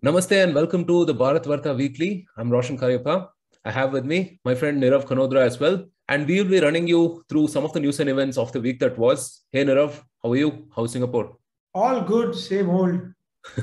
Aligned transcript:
Namaste 0.00 0.44
and 0.44 0.54
welcome 0.54 0.84
to 0.84 1.04
the 1.04 1.12
Bharatvaarta 1.12 1.76
Weekly. 1.76 2.24
I'm 2.36 2.50
Roshan 2.50 2.78
Cariappa. 2.78 3.30
I 3.64 3.72
have 3.72 3.90
with 3.90 4.04
me 4.04 4.38
my 4.44 4.54
friend 4.54 4.80
Nirav 4.80 5.06
Kanodra 5.06 5.40
as 5.40 5.58
well. 5.58 5.86
And 6.08 6.24
we 6.24 6.40
will 6.40 6.48
be 6.48 6.60
running 6.60 6.86
you 6.86 7.24
through 7.28 7.48
some 7.48 7.64
of 7.64 7.72
the 7.72 7.80
news 7.80 7.98
and 7.98 8.08
events 8.08 8.38
of 8.38 8.52
the 8.52 8.60
week 8.60 8.78
that 8.78 8.96
was. 8.96 9.42
Hey 9.50 9.64
Nirav, 9.64 10.00
how 10.22 10.30
are 10.30 10.36
you? 10.36 10.68
How's 10.76 10.92
Singapore? 10.92 11.36
All 11.74 12.02
good, 12.02 12.36
same 12.36 12.70
old. 12.70 13.12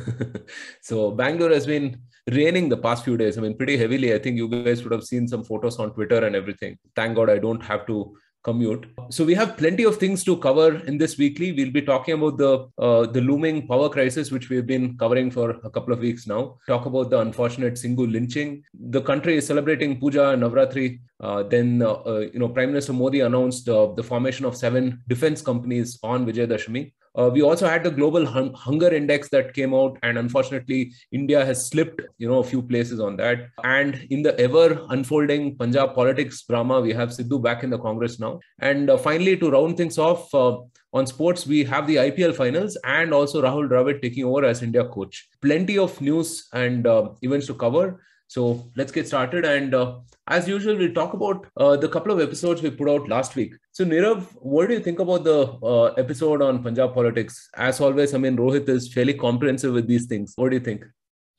so 0.82 1.12
Bangalore 1.12 1.54
has 1.54 1.66
been 1.66 2.02
raining 2.30 2.68
the 2.68 2.76
past 2.76 3.06
few 3.06 3.16
days. 3.16 3.38
I 3.38 3.42
mean, 3.42 3.56
pretty 3.56 3.78
heavily. 3.78 4.14
I 4.14 4.20
think 4.20 4.36
you 4.36 4.50
guys 4.50 4.84
would 4.84 4.92
have 4.92 5.06
seen 5.06 5.30
some 5.30 5.46
photos 5.46 5.80
on 5.80 5.94
Twitter 5.94 6.26
and 6.26 6.36
everything. 6.36 6.78
Thank 6.98 7.16
God 7.16 7.30
I 7.30 7.38
don't 7.38 7.64
have 7.64 7.88
to 7.88 8.14
commute. 8.46 8.86
So 9.10 9.26
we 9.26 9.34
have 9.34 9.58
plenty 9.58 9.84
of 9.84 9.98
things 9.98 10.24
to 10.26 10.38
cover 10.38 10.68
in 10.90 10.98
this 10.98 11.18
weekly. 11.18 11.52
We'll 11.52 11.72
be 11.72 11.82
talking 11.82 12.14
about 12.20 12.38
the 12.38 12.52
uh, 12.88 13.06
the 13.16 13.22
looming 13.30 13.68
power 13.72 13.90
crisis, 13.96 14.32
which 14.36 14.50
we've 14.50 14.68
been 14.74 14.86
covering 15.04 15.32
for 15.38 15.48
a 15.70 15.72
couple 15.78 15.94
of 15.96 16.06
weeks 16.08 16.28
now. 16.34 16.42
Talk 16.68 16.86
about 16.92 17.10
the 17.10 17.20
unfortunate 17.20 17.82
Singhu 17.84 18.12
lynching. 18.18 18.64
The 18.96 19.02
country 19.12 19.38
is 19.38 19.48
celebrating 19.54 20.00
Puja 20.00 20.30
and 20.30 20.44
Navratri. 20.44 21.00
Uh, 21.20 21.44
then, 21.56 21.82
uh, 21.82 21.94
uh 22.14 22.20
you 22.34 22.40
know, 22.40 22.50
Prime 22.50 22.70
Minister 22.76 22.94
Modi 22.94 23.22
announced 23.30 23.70
uh, 23.70 23.88
the 24.00 24.04
formation 24.12 24.46
of 24.46 24.56
seven 24.66 25.02
defense 25.08 25.42
companies 25.42 25.98
on 26.04 26.26
Vijayadashami. 26.30 26.92
Uh, 27.18 27.30
we 27.32 27.42
also 27.42 27.68
had 27.68 27.84
the 27.84 27.92
global 27.92 28.26
hum- 28.26 28.54
hunger 28.54 28.94
index 28.94 29.30
that 29.30 29.54
came 29.54 29.74
out, 29.74 29.98
and 30.04 30.18
unfortunately, 30.18 30.94
India 31.12 31.46
has 31.46 31.66
slipped, 31.68 32.02
you 32.18 32.28
know, 32.28 32.40
a 32.40 32.44
few 32.44 32.62
places 32.62 33.00
on 33.00 33.16
that. 33.18 33.48
And 33.64 34.06
in 34.10 34.22
the 34.22 34.38
ever 34.40 34.86
unfolding 34.90 35.56
Punjab 35.58 35.96
politics 35.96 36.44
drama, 36.44 36.82
we 36.82 36.94
have 36.94 37.10
Sidhu 37.10 37.42
back 37.42 37.64
in 37.64 37.70
the 37.70 37.80
Congress 37.80 38.20
now. 38.20 38.40
And 38.60 38.90
uh, 38.90 38.98
finally, 38.98 39.38
to 39.38 39.52
round 39.52 39.78
things 39.78 39.98
off 39.98 40.34
uh, 40.34 40.58
on 40.94 41.08
sports, 41.08 41.46
we 41.48 41.64
have 41.64 41.88
the 41.88 41.98
IPL 41.98 42.36
finals 42.36 42.78
and 42.84 43.14
also 43.14 43.42
Rahul 43.42 43.70
Dravid 43.70 44.02
taking 44.02 44.26
over 44.26 44.46
as 44.46 44.62
India 44.62 44.86
coach. 44.86 45.28
Plenty 45.42 45.78
of 45.78 46.00
news 46.02 46.48
and 46.54 46.86
uh, 46.86 47.10
events 47.22 47.48
to 47.48 47.54
cover. 47.54 48.02
So 48.28 48.72
let's 48.76 48.92
get 48.92 49.08
started. 49.08 49.46
And 49.46 49.74
uh, 49.74 50.00
as 50.28 50.48
usual, 50.48 50.78
we'll 50.78 50.94
talk 50.94 51.14
about 51.14 51.48
uh, 51.58 51.76
the 51.78 51.90
couple 51.90 52.12
of 52.12 52.20
episodes 52.20 52.62
we 52.62 52.72
put 52.72 52.90
out 52.90 53.08
last 53.08 53.36
week. 53.36 53.54
So, 53.76 53.84
Nirav, 53.84 54.28
what 54.36 54.70
do 54.70 54.74
you 54.74 54.80
think 54.80 55.00
about 55.00 55.26
the 55.26 55.52
uh, 55.62 55.88
episode 56.04 56.42
on 56.42 56.64
Punjab 56.64 56.94
politics? 56.94 57.50
As 57.58 57.82
always, 57.82 58.14
I 58.14 58.18
mean, 58.18 58.38
Rohit 58.38 58.70
is 58.70 58.94
fairly 58.94 59.14
comprehensive 59.14 59.74
with 59.74 59.86
these 59.86 60.06
things. 60.06 60.32
What 60.38 60.52
do 60.52 60.56
you 60.56 60.64
think? 60.64 60.86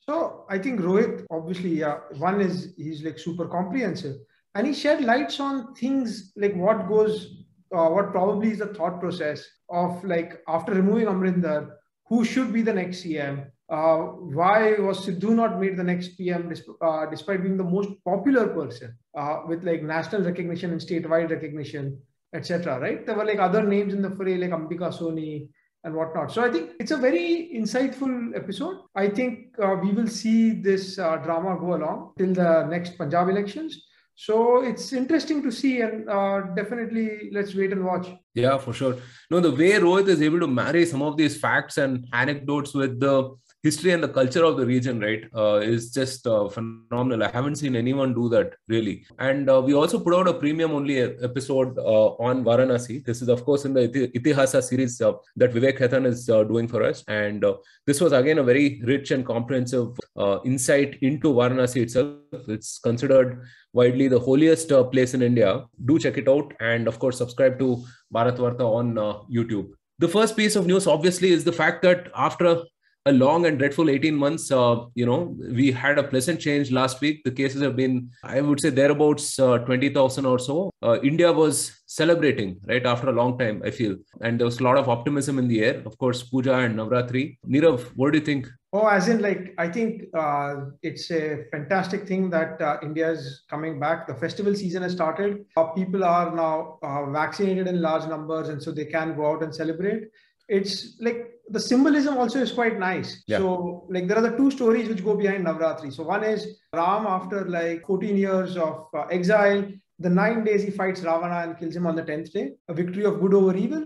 So, 0.01 0.45
I 0.47 0.59
think 0.59 0.81
Rohit, 0.81 1.25
obviously, 1.31 1.71
yeah, 1.79 1.97
one 2.19 2.39
is 2.39 2.75
he's 2.77 3.01
like 3.01 3.17
super 3.17 3.47
comprehensive 3.47 4.17
and 4.53 4.67
he 4.67 4.75
shed 4.75 5.03
lights 5.03 5.39
on 5.39 5.73
things 5.73 6.31
like 6.35 6.55
what 6.55 6.87
goes, 6.87 7.43
uh, 7.75 7.89
what 7.89 8.11
probably 8.11 8.51
is 8.51 8.59
the 8.59 8.67
thought 8.67 8.99
process 8.99 9.43
of 9.71 10.03
like 10.03 10.39
after 10.47 10.75
removing 10.75 11.07
Amrinder, 11.07 11.71
who 12.05 12.23
should 12.23 12.53
be 12.53 12.61
the 12.61 12.71
next 12.71 13.03
CM, 13.03 13.47
uh, 13.69 13.97
why 14.37 14.73
was 14.73 15.07
Sidhu 15.07 15.31
not 15.31 15.59
made 15.59 15.75
the 15.75 15.83
next 15.83 16.09
PM 16.09 16.53
uh, 16.81 17.07
despite 17.07 17.41
being 17.41 17.57
the 17.57 17.63
most 17.63 17.89
popular 18.05 18.47
person 18.49 18.95
uh, 19.17 19.39
with 19.47 19.63
like 19.63 19.81
national 19.81 20.21
recognition 20.21 20.71
and 20.71 20.79
statewide 20.79 21.31
recognition, 21.31 21.99
etc. 22.33 22.79
Right? 22.79 23.05
There 23.05 23.15
were 23.15 23.25
like 23.25 23.39
other 23.39 23.63
names 23.63 23.93
in 23.93 24.01
the 24.01 24.11
fray 24.11 24.37
like 24.37 24.51
Ambika 24.51 24.91
Soni 24.97 25.47
and 25.83 25.95
whatnot. 25.95 26.31
So 26.31 26.43
I 26.43 26.51
think 26.51 26.71
it's 26.79 26.91
a 26.91 26.97
very 26.97 27.51
insightful 27.55 28.35
episode. 28.35 28.77
I 28.95 29.09
think 29.09 29.55
uh, 29.63 29.75
we 29.81 29.91
will 29.91 30.07
see 30.07 30.61
this 30.61 30.99
uh, 30.99 31.17
drama 31.17 31.57
go 31.59 31.75
along 31.75 32.13
till 32.17 32.33
the 32.33 32.65
next 32.65 32.97
Punjab 32.97 33.29
elections. 33.29 33.83
So 34.15 34.63
it's 34.63 34.93
interesting 34.93 35.43
to 35.43 35.51
see, 35.51 35.81
and 35.81 36.09
uh, 36.09 36.41
definitely 36.55 37.29
let's 37.31 37.53
wait 37.53 37.71
and 37.71 37.85
watch. 37.85 38.07
Yeah, 38.33 38.57
for 38.57 38.73
sure. 38.73 38.97
No, 39.29 39.39
the 39.39 39.51
way 39.51 39.73
Rohit 39.73 40.07
is 40.07 40.23
able 40.23 40.39
to 40.39 40.47
marry 40.47 40.87
some 40.87 41.03
of 41.03 41.17
these 41.17 41.39
facts 41.39 41.77
and 41.77 42.07
anecdotes 42.13 42.73
with 42.73 42.99
the 42.99 43.35
history 43.63 43.91
and 43.91 44.03
the 44.03 44.07
culture 44.07 44.43
of 44.43 44.57
the 44.57 44.65
region, 44.65 44.99
right, 44.99 45.23
uh, 45.35 45.55
is 45.55 45.91
just 45.91 46.27
uh, 46.27 46.47
phenomenal. 46.47 47.23
I 47.23 47.29
haven't 47.29 47.55
seen 47.55 47.75
anyone 47.75 48.13
do 48.13 48.29
that 48.29 48.55
really. 48.67 49.05
And 49.19 49.49
uh, 49.49 49.61
we 49.65 49.73
also 49.73 49.99
put 49.99 50.13
out 50.13 50.27
a 50.27 50.33
premium 50.33 50.71
only 50.71 50.99
episode 51.01 51.77
uh, 51.77 52.09
on 52.27 52.43
Varanasi. 52.43 53.03
This 53.03 53.21
is, 53.21 53.29
of 53.29 53.43
course, 53.43 53.65
in 53.65 53.73
the 53.73 53.87
Itihasa 53.87 54.63
series 54.63 55.01
uh, 55.01 55.13
that 55.35 55.53
Vivek 55.53 55.79
Khetan 55.79 56.05
is 56.05 56.29
uh, 56.29 56.43
doing 56.43 56.67
for 56.67 56.83
us. 56.83 57.03
And 57.07 57.43
this 57.85 57.99
was 57.99 58.13
again 58.13 58.37
a 58.37 58.43
very 58.43 58.81
rich 58.85 59.11
and 59.11 59.25
comprehensive 59.25 59.97
insight 60.45 60.97
into 61.01 61.33
Varanasi 61.33 61.81
itself. 61.81 62.17
It's 62.47 62.79
considered 62.79 63.41
widely 63.73 64.07
the 64.07 64.19
holiest 64.19 64.69
place 64.91 65.13
in 65.13 65.21
India. 65.21 65.65
Do 65.85 65.99
check 65.99 66.17
it 66.17 66.27
out. 66.27 66.53
And 66.59 66.87
of 66.87 66.99
course, 66.99 67.17
subscribe 67.17 67.59
to 67.59 67.83
Bharatvaarta 68.13 68.61
on 68.61 68.95
YouTube. 69.31 69.69
The 69.99 70.07
first 70.07 70.37
piece 70.37 70.55
of 70.55 70.67
news, 70.67 70.85
obviously, 70.85 71.31
is 71.31 71.43
the 71.43 71.51
fact 71.51 71.81
that 71.81 72.11
after 72.15 72.63
a 73.07 73.11
long 73.11 73.45
and 73.45 73.57
dreadful 73.57 73.89
18 73.89 74.15
months. 74.15 74.51
Uh, 74.51 74.85
you 74.93 75.05
know, 75.05 75.35
we 75.59 75.71
had 75.71 75.97
a 75.97 76.03
pleasant 76.03 76.39
change 76.39 76.71
last 76.71 76.99
week. 77.01 77.23
The 77.23 77.31
cases 77.31 77.61
have 77.61 77.75
been, 77.75 78.09
I 78.23 78.41
would 78.41 78.59
say, 78.59 78.69
thereabouts 78.69 79.39
uh, 79.39 79.59
20,000 79.59 80.25
or 80.25 80.39
so. 80.39 80.69
Uh, 80.81 80.99
India 81.01 81.31
was 81.31 81.79
celebrating, 81.85 82.59
right, 82.67 82.85
after 82.85 83.09
a 83.09 83.13
long 83.13 83.37
time, 83.37 83.61
I 83.65 83.71
feel. 83.71 83.95
And 84.21 84.39
there 84.39 84.45
was 84.45 84.59
a 84.59 84.63
lot 84.63 84.77
of 84.77 84.89
optimism 84.89 85.39
in 85.39 85.47
the 85.47 85.63
air. 85.63 85.81
Of 85.85 85.97
course, 85.97 86.23
Puja 86.23 86.55
and 86.55 86.75
Navratri. 86.77 87.37
Nirav, 87.47 87.81
what 87.95 88.11
do 88.11 88.19
you 88.19 88.25
think? 88.25 88.47
Oh, 88.73 88.85
as 88.85 89.07
in, 89.07 89.21
like, 89.21 89.53
I 89.57 89.69
think 89.69 90.03
uh, 90.13 90.65
it's 90.83 91.09
a 91.09 91.45
fantastic 91.51 92.05
thing 92.05 92.29
that 92.31 92.61
uh, 92.61 92.77
India 92.83 93.09
is 93.09 93.43
coming 93.49 93.79
back. 93.79 94.07
The 94.07 94.15
festival 94.15 94.53
season 94.53 94.83
has 94.83 94.91
started. 94.91 95.45
Uh, 95.55 95.67
people 95.67 96.03
are 96.03 96.35
now 96.35 96.77
uh, 96.83 97.09
vaccinated 97.09 97.67
in 97.67 97.81
large 97.81 98.07
numbers, 98.07 98.49
and 98.49 98.61
so 98.61 98.71
they 98.71 98.85
can 98.85 99.15
go 99.15 99.31
out 99.31 99.41
and 99.43 99.55
celebrate 99.55 100.03
it's 100.47 100.95
like 100.99 101.31
the 101.49 101.59
symbolism 101.59 102.17
also 102.17 102.39
is 102.39 102.51
quite 102.51 102.79
nice. 102.79 103.23
Yeah. 103.27 103.37
So 103.37 103.85
like 103.89 104.07
there 104.07 104.17
are 104.17 104.29
the 104.29 104.37
two 104.37 104.51
stories 104.51 104.89
which 104.89 105.03
go 105.03 105.15
behind 105.15 105.45
Navratri. 105.45 105.93
So 105.93 106.03
one 106.03 106.23
is 106.23 106.59
Ram 106.73 107.07
after 107.07 107.45
like 107.45 107.85
14 107.85 108.17
years 108.17 108.57
of 108.57 108.87
uh, 108.93 109.05
exile, 109.11 109.65
the 109.99 110.09
nine 110.09 110.43
days 110.43 110.63
he 110.63 110.71
fights 110.71 111.01
Ravana 111.01 111.47
and 111.47 111.57
kills 111.57 111.75
him 111.75 111.87
on 111.87 111.95
the 111.95 112.03
10th 112.03 112.31
day, 112.31 112.51
a 112.67 112.73
victory 112.73 113.05
of 113.05 113.19
good 113.19 113.33
over 113.33 113.55
evil. 113.55 113.85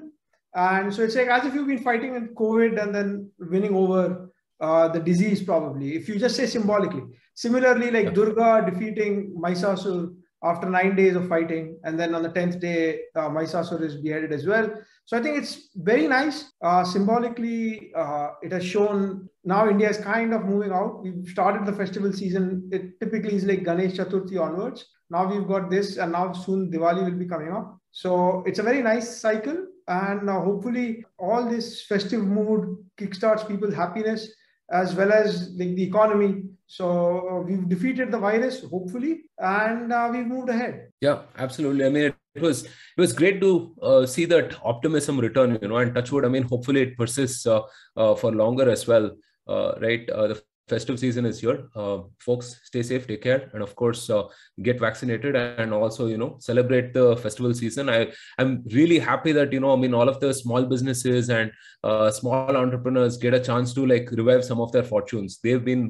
And 0.53 0.93
so 0.93 1.03
it's 1.03 1.15
like 1.15 1.27
as 1.27 1.45
if 1.45 1.53
you've 1.53 1.67
been 1.67 1.83
fighting 1.83 2.13
with 2.13 2.35
COVID 2.35 2.81
and 2.81 2.93
then 2.93 3.31
winning 3.39 3.73
over 3.73 4.29
uh, 4.59 4.87
the 4.89 4.99
disease 4.99 5.41
probably, 5.41 5.95
if 5.95 6.09
you 6.09 6.19
just 6.19 6.35
say 6.35 6.45
symbolically. 6.45 7.03
Similarly, 7.35 7.89
like 7.91 8.05
yeah. 8.05 8.11
Durga 8.11 8.69
defeating 8.69 9.33
Mahishasur 9.37 10.13
after 10.43 10.69
nine 10.69 10.95
days 10.95 11.15
of 11.15 11.27
fighting. 11.27 11.79
And 11.83 11.99
then 11.99 12.13
on 12.13 12.23
the 12.23 12.29
10th 12.29 12.59
day, 12.59 13.01
uh, 13.15 13.33
is 13.37 13.95
beheaded 13.95 14.33
as 14.33 14.45
well. 14.45 14.69
So 15.11 15.17
I 15.17 15.21
think 15.21 15.39
it's 15.39 15.67
very 15.75 16.07
nice. 16.07 16.53
Uh, 16.63 16.85
symbolically, 16.85 17.91
uh, 17.93 18.29
it 18.41 18.53
has 18.53 18.63
shown 18.63 19.27
now 19.43 19.67
India 19.67 19.89
is 19.89 19.97
kind 19.97 20.33
of 20.33 20.45
moving 20.45 20.71
out. 20.71 21.03
We've 21.03 21.27
started 21.27 21.65
the 21.65 21.73
festival 21.73 22.13
season. 22.13 22.69
It 22.71 22.97
typically 23.01 23.35
is 23.35 23.43
like 23.43 23.65
Ganesh 23.65 23.97
Chaturthi 23.97 24.39
onwards. 24.39 24.85
Now 25.09 25.29
we've 25.29 25.45
got 25.45 25.69
this, 25.69 25.97
and 25.97 26.13
now 26.13 26.31
soon 26.31 26.71
Diwali 26.71 27.03
will 27.03 27.19
be 27.19 27.25
coming 27.25 27.51
up. 27.51 27.77
So 27.91 28.41
it's 28.45 28.59
a 28.59 28.63
very 28.63 28.81
nice 28.81 29.17
cycle. 29.17 29.67
And 29.89 30.29
uh, 30.29 30.39
hopefully, 30.39 31.03
all 31.19 31.43
this 31.43 31.85
festive 31.87 32.23
mood 32.23 32.77
kickstarts 32.97 33.45
people's 33.45 33.73
happiness 33.73 34.33
as 34.71 34.95
well 34.95 35.11
as 35.11 35.55
the, 35.57 35.73
the 35.75 35.83
economy. 35.83 36.43
So 36.67 37.27
uh, 37.29 37.41
we've 37.41 37.67
defeated 37.67 38.11
the 38.11 38.17
virus, 38.17 38.63
hopefully, 38.63 39.23
and 39.37 39.91
uh, 39.91 40.09
we've 40.11 40.25
moved 40.25 40.49
ahead. 40.49 40.89
Yeah, 41.01 41.23
absolutely. 41.37 41.85
I 41.85 41.89
mean, 41.89 42.03
it, 42.03 42.15
it 42.35 42.41
was 42.41 42.63
it 42.63 42.71
was 42.97 43.11
great 43.11 43.41
to 43.41 43.75
uh, 43.81 44.05
see 44.05 44.25
that 44.25 44.55
optimism 44.63 45.19
return. 45.19 45.59
You 45.61 45.67
know, 45.67 45.77
and 45.77 45.93
touchwood. 45.93 46.23
I 46.23 46.29
mean, 46.29 46.43
hopefully, 46.43 46.81
it 46.81 46.97
persists 46.97 47.45
uh, 47.45 47.61
uh, 47.97 48.15
for 48.15 48.31
longer 48.31 48.69
as 48.69 48.87
well. 48.87 49.11
Uh, 49.47 49.73
right, 49.81 50.07
the 50.07 50.41
festive 50.71 50.99
season 51.03 51.25
is 51.25 51.41
here. 51.41 51.57
Uh, 51.75 51.99
folks, 52.19 52.59
stay 52.69 52.83
safe, 52.89 53.07
take 53.07 53.23
care, 53.27 53.49
and 53.53 53.61
of 53.67 53.75
course, 53.81 54.09
uh, 54.09 54.23
get 54.67 54.79
vaccinated, 54.79 55.35
and 55.35 55.73
also, 55.73 56.07
you 56.13 56.17
know, 56.23 56.31
celebrate 56.39 56.93
the 56.93 57.07
festival 57.25 57.53
season. 57.53 57.89
I 57.97 57.99
I'm 58.37 58.63
really 58.79 58.99
happy 59.09 59.33
that 59.39 59.53
you 59.57 59.61
know, 59.65 59.73
I 59.73 59.79
mean, 59.83 59.93
all 59.93 60.09
of 60.13 60.19
the 60.23 60.33
small 60.33 60.63
businesses 60.73 61.29
and 61.29 61.51
uh, 61.83 62.09
small 62.19 62.57
entrepreneurs 62.63 63.17
get 63.17 63.39
a 63.41 63.45
chance 63.51 63.73
to 63.75 63.85
like 63.93 64.11
revive 64.21 64.43
some 64.51 64.65
of 64.65 64.71
their 64.71 64.87
fortunes. 64.93 65.39
They've 65.43 65.65
been 65.71 65.85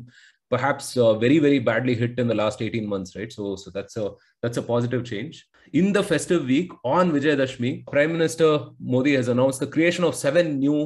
perhaps 0.52 0.98
uh, 0.98 1.14
very 1.24 1.40
very 1.40 1.60
badly 1.60 1.96
hit 1.96 2.20
in 2.20 2.28
the 2.28 2.36
last 2.36 2.62
18 2.62 2.88
months 2.94 3.16
right 3.16 3.32
so 3.36 3.56
so 3.56 3.72
that's 3.76 3.96
a 3.98 4.10
that's 4.42 4.58
a 4.62 4.66
positive 4.72 5.06
change 5.12 5.46
in 5.82 5.94
the 5.98 6.04
festive 6.10 6.44
week 6.54 6.74
on 6.84 7.14
vijayadashmi 7.14 7.72
prime 7.94 8.12
minister 8.16 8.50
modi 8.94 9.14
has 9.20 9.30
announced 9.34 9.62
the 9.62 9.72
creation 9.76 10.04
of 10.10 10.18
seven 10.24 10.52
new 10.66 10.80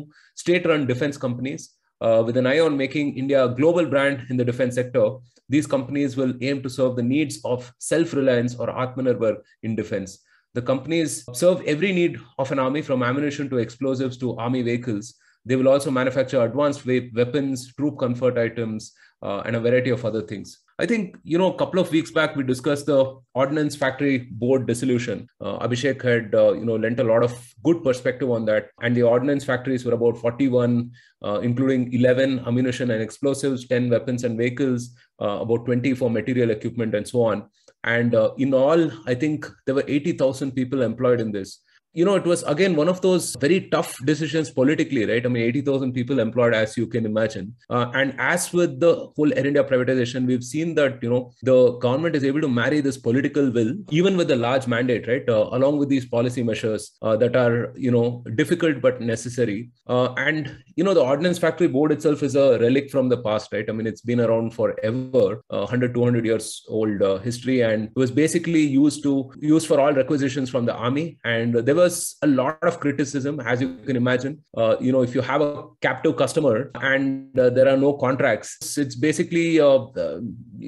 state 0.43 0.67
run 0.71 0.85
defense 0.91 1.17
companies 1.25 1.65
uh, 2.01 2.23
with 2.25 2.37
an 2.37 2.47
eye 2.47 2.59
on 2.59 2.77
making 2.77 3.17
india 3.17 3.45
a 3.45 3.55
global 3.55 3.85
brand 3.85 4.25
in 4.29 4.37
the 4.37 4.45
defense 4.45 4.75
sector 4.75 5.07
these 5.47 5.67
companies 5.67 6.17
will 6.17 6.33
aim 6.41 6.61
to 6.61 6.69
serve 6.69 6.95
the 6.95 7.09
needs 7.15 7.39
of 7.45 7.71
self 7.79 8.13
reliance 8.13 8.55
or 8.55 8.67
atmanirbhar 8.67 9.35
in 9.63 9.75
defense 9.75 10.19
the 10.53 10.61
companies 10.61 11.25
serve 11.33 11.61
every 11.65 11.91
need 11.91 12.17
of 12.39 12.51
an 12.51 12.59
army 12.59 12.81
from 12.81 13.03
ammunition 13.03 13.49
to 13.49 13.57
explosives 13.57 14.17
to 14.17 14.35
army 14.37 14.61
vehicles 14.61 15.15
they 15.45 15.55
will 15.55 15.69
also 15.69 15.91
manufacture 15.91 16.43
advanced 16.43 16.85
weapons, 16.85 17.73
troop 17.75 17.99
comfort 17.99 18.37
items, 18.37 18.93
uh, 19.21 19.43
and 19.45 19.55
a 19.55 19.59
variety 19.59 19.91
of 19.91 20.03
other 20.03 20.23
things. 20.23 20.59
I 20.77 20.85
think, 20.85 21.17
you 21.23 21.37
know, 21.37 21.53
a 21.53 21.57
couple 21.57 21.79
of 21.79 21.89
weeks 21.89 22.11
back, 22.11 22.35
we 22.35 22.43
discussed 22.43 22.87
the 22.87 23.17
Ordnance 23.33 23.77
Factory 23.77 24.27
Board 24.29 24.67
dissolution. 24.67 25.29
Uh, 25.39 25.65
Abhishek 25.65 26.01
had, 26.01 26.35
uh, 26.35 26.51
you 26.51 26.65
know, 26.65 26.75
lent 26.75 26.99
a 26.99 27.03
lot 27.03 27.23
of 27.23 27.31
good 27.63 27.81
perspective 27.81 28.29
on 28.29 28.43
that. 28.45 28.71
And 28.81 28.93
the 28.93 29.03
ordnance 29.03 29.45
factories 29.45 29.85
were 29.85 29.93
about 29.93 30.17
41, 30.17 30.91
uh, 31.23 31.39
including 31.39 31.93
11 31.93 32.39
ammunition 32.45 32.91
and 32.91 33.01
explosives, 33.01 33.65
10 33.69 33.89
weapons 33.89 34.25
and 34.25 34.37
vehicles, 34.37 34.93
uh, 35.21 35.39
about 35.39 35.65
20 35.65 35.93
for 35.93 36.09
material 36.09 36.51
equipment 36.51 36.93
and 36.93 37.07
so 37.07 37.23
on. 37.23 37.49
And 37.85 38.13
uh, 38.13 38.33
in 38.37 38.53
all, 38.53 38.91
I 39.07 39.15
think 39.15 39.49
there 39.65 39.75
were 39.75 39.85
80,000 39.87 40.51
people 40.51 40.81
employed 40.81 41.21
in 41.21 41.31
this 41.31 41.61
you 41.95 42.03
know, 42.03 42.15
it 42.15 42.25
was 42.25 42.43
again 42.43 42.75
one 42.75 42.89
of 42.89 42.99
those 43.01 43.35
very 43.39 43.61
tough 43.69 43.95
decisions 44.05 44.49
politically, 44.49 45.05
right? 45.05 45.25
I 45.25 45.29
mean, 45.29 45.43
80,000 45.43 45.93
people 45.93 46.19
employed, 46.19 46.53
as 46.53 46.75
you 46.77 46.87
can 46.87 47.05
imagine. 47.05 47.55
Uh, 47.69 47.89
and 47.93 48.13
as 48.19 48.51
with 48.51 48.81
the 48.81 49.07
whole 49.15 49.33
Air 49.33 49.47
India 49.47 49.63
privatization, 49.63 50.25
we've 50.27 50.43
seen 50.43 50.75
that, 50.75 51.01
you 51.01 51.09
know, 51.09 51.31
the 51.41 51.77
government 51.77 52.15
is 52.17 52.25
able 52.25 52.41
to 52.41 52.49
marry 52.49 52.81
this 52.81 52.97
political 52.97 53.49
will, 53.49 53.73
even 53.91 54.17
with 54.17 54.27
the 54.27 54.35
large 54.35 54.67
mandate, 54.67 55.07
right? 55.07 55.27
Uh, 55.29 55.47
along 55.53 55.77
with 55.77 55.87
these 55.87 56.05
policy 56.05 56.43
measures 56.43 56.91
uh, 57.01 57.15
that 57.15 57.37
are, 57.37 57.71
you 57.77 57.91
know, 57.91 58.23
difficult 58.35 58.81
but 58.81 58.99
necessary. 58.99 59.69
Uh, 59.87 60.11
and, 60.15 60.53
you 60.75 60.83
know, 60.83 60.93
the 60.93 61.01
Ordnance 61.01 61.39
Factory 61.39 61.69
Board 61.69 61.93
itself 61.93 62.23
is 62.23 62.35
a 62.35 62.59
relic 62.59 62.91
from 62.91 63.07
the 63.07 63.17
past, 63.17 63.53
right? 63.53 63.69
I 63.69 63.71
mean, 63.71 63.87
it's 63.87 64.01
been 64.01 64.19
around 64.19 64.53
forever, 64.53 65.41
100, 65.47 65.93
200 65.93 66.25
years 66.25 66.65
old 66.67 67.01
uh, 67.01 67.19
history, 67.19 67.61
and 67.61 67.89
was 67.95 68.11
basically 68.11 68.61
used 68.61 69.01
to, 69.03 69.31
used 69.39 69.65
for 69.65 69.79
all 69.79 69.93
requisitions 69.93 70.49
from 70.49 70.65
the 70.65 70.73
army. 70.73 71.19
And 71.23 71.55
there 71.55 71.75
were 71.75 71.84
was 71.85 71.95
a 72.27 72.29
lot 72.41 72.63
of 72.69 72.79
criticism, 72.83 73.39
as 73.51 73.61
you 73.63 73.69
can 73.87 73.95
imagine. 74.03 74.33
Uh, 74.61 74.75
you 74.85 74.91
know, 74.93 75.03
if 75.07 75.13
you 75.15 75.21
have 75.31 75.41
a 75.41 75.51
captive 75.87 76.15
customer 76.23 76.55
and 76.91 77.39
uh, 77.39 77.49
there 77.57 77.67
are 77.73 77.79
no 77.85 77.91
contracts, 78.05 78.77
it's 78.83 78.97
basically 79.07 79.47
uh, 79.59 79.79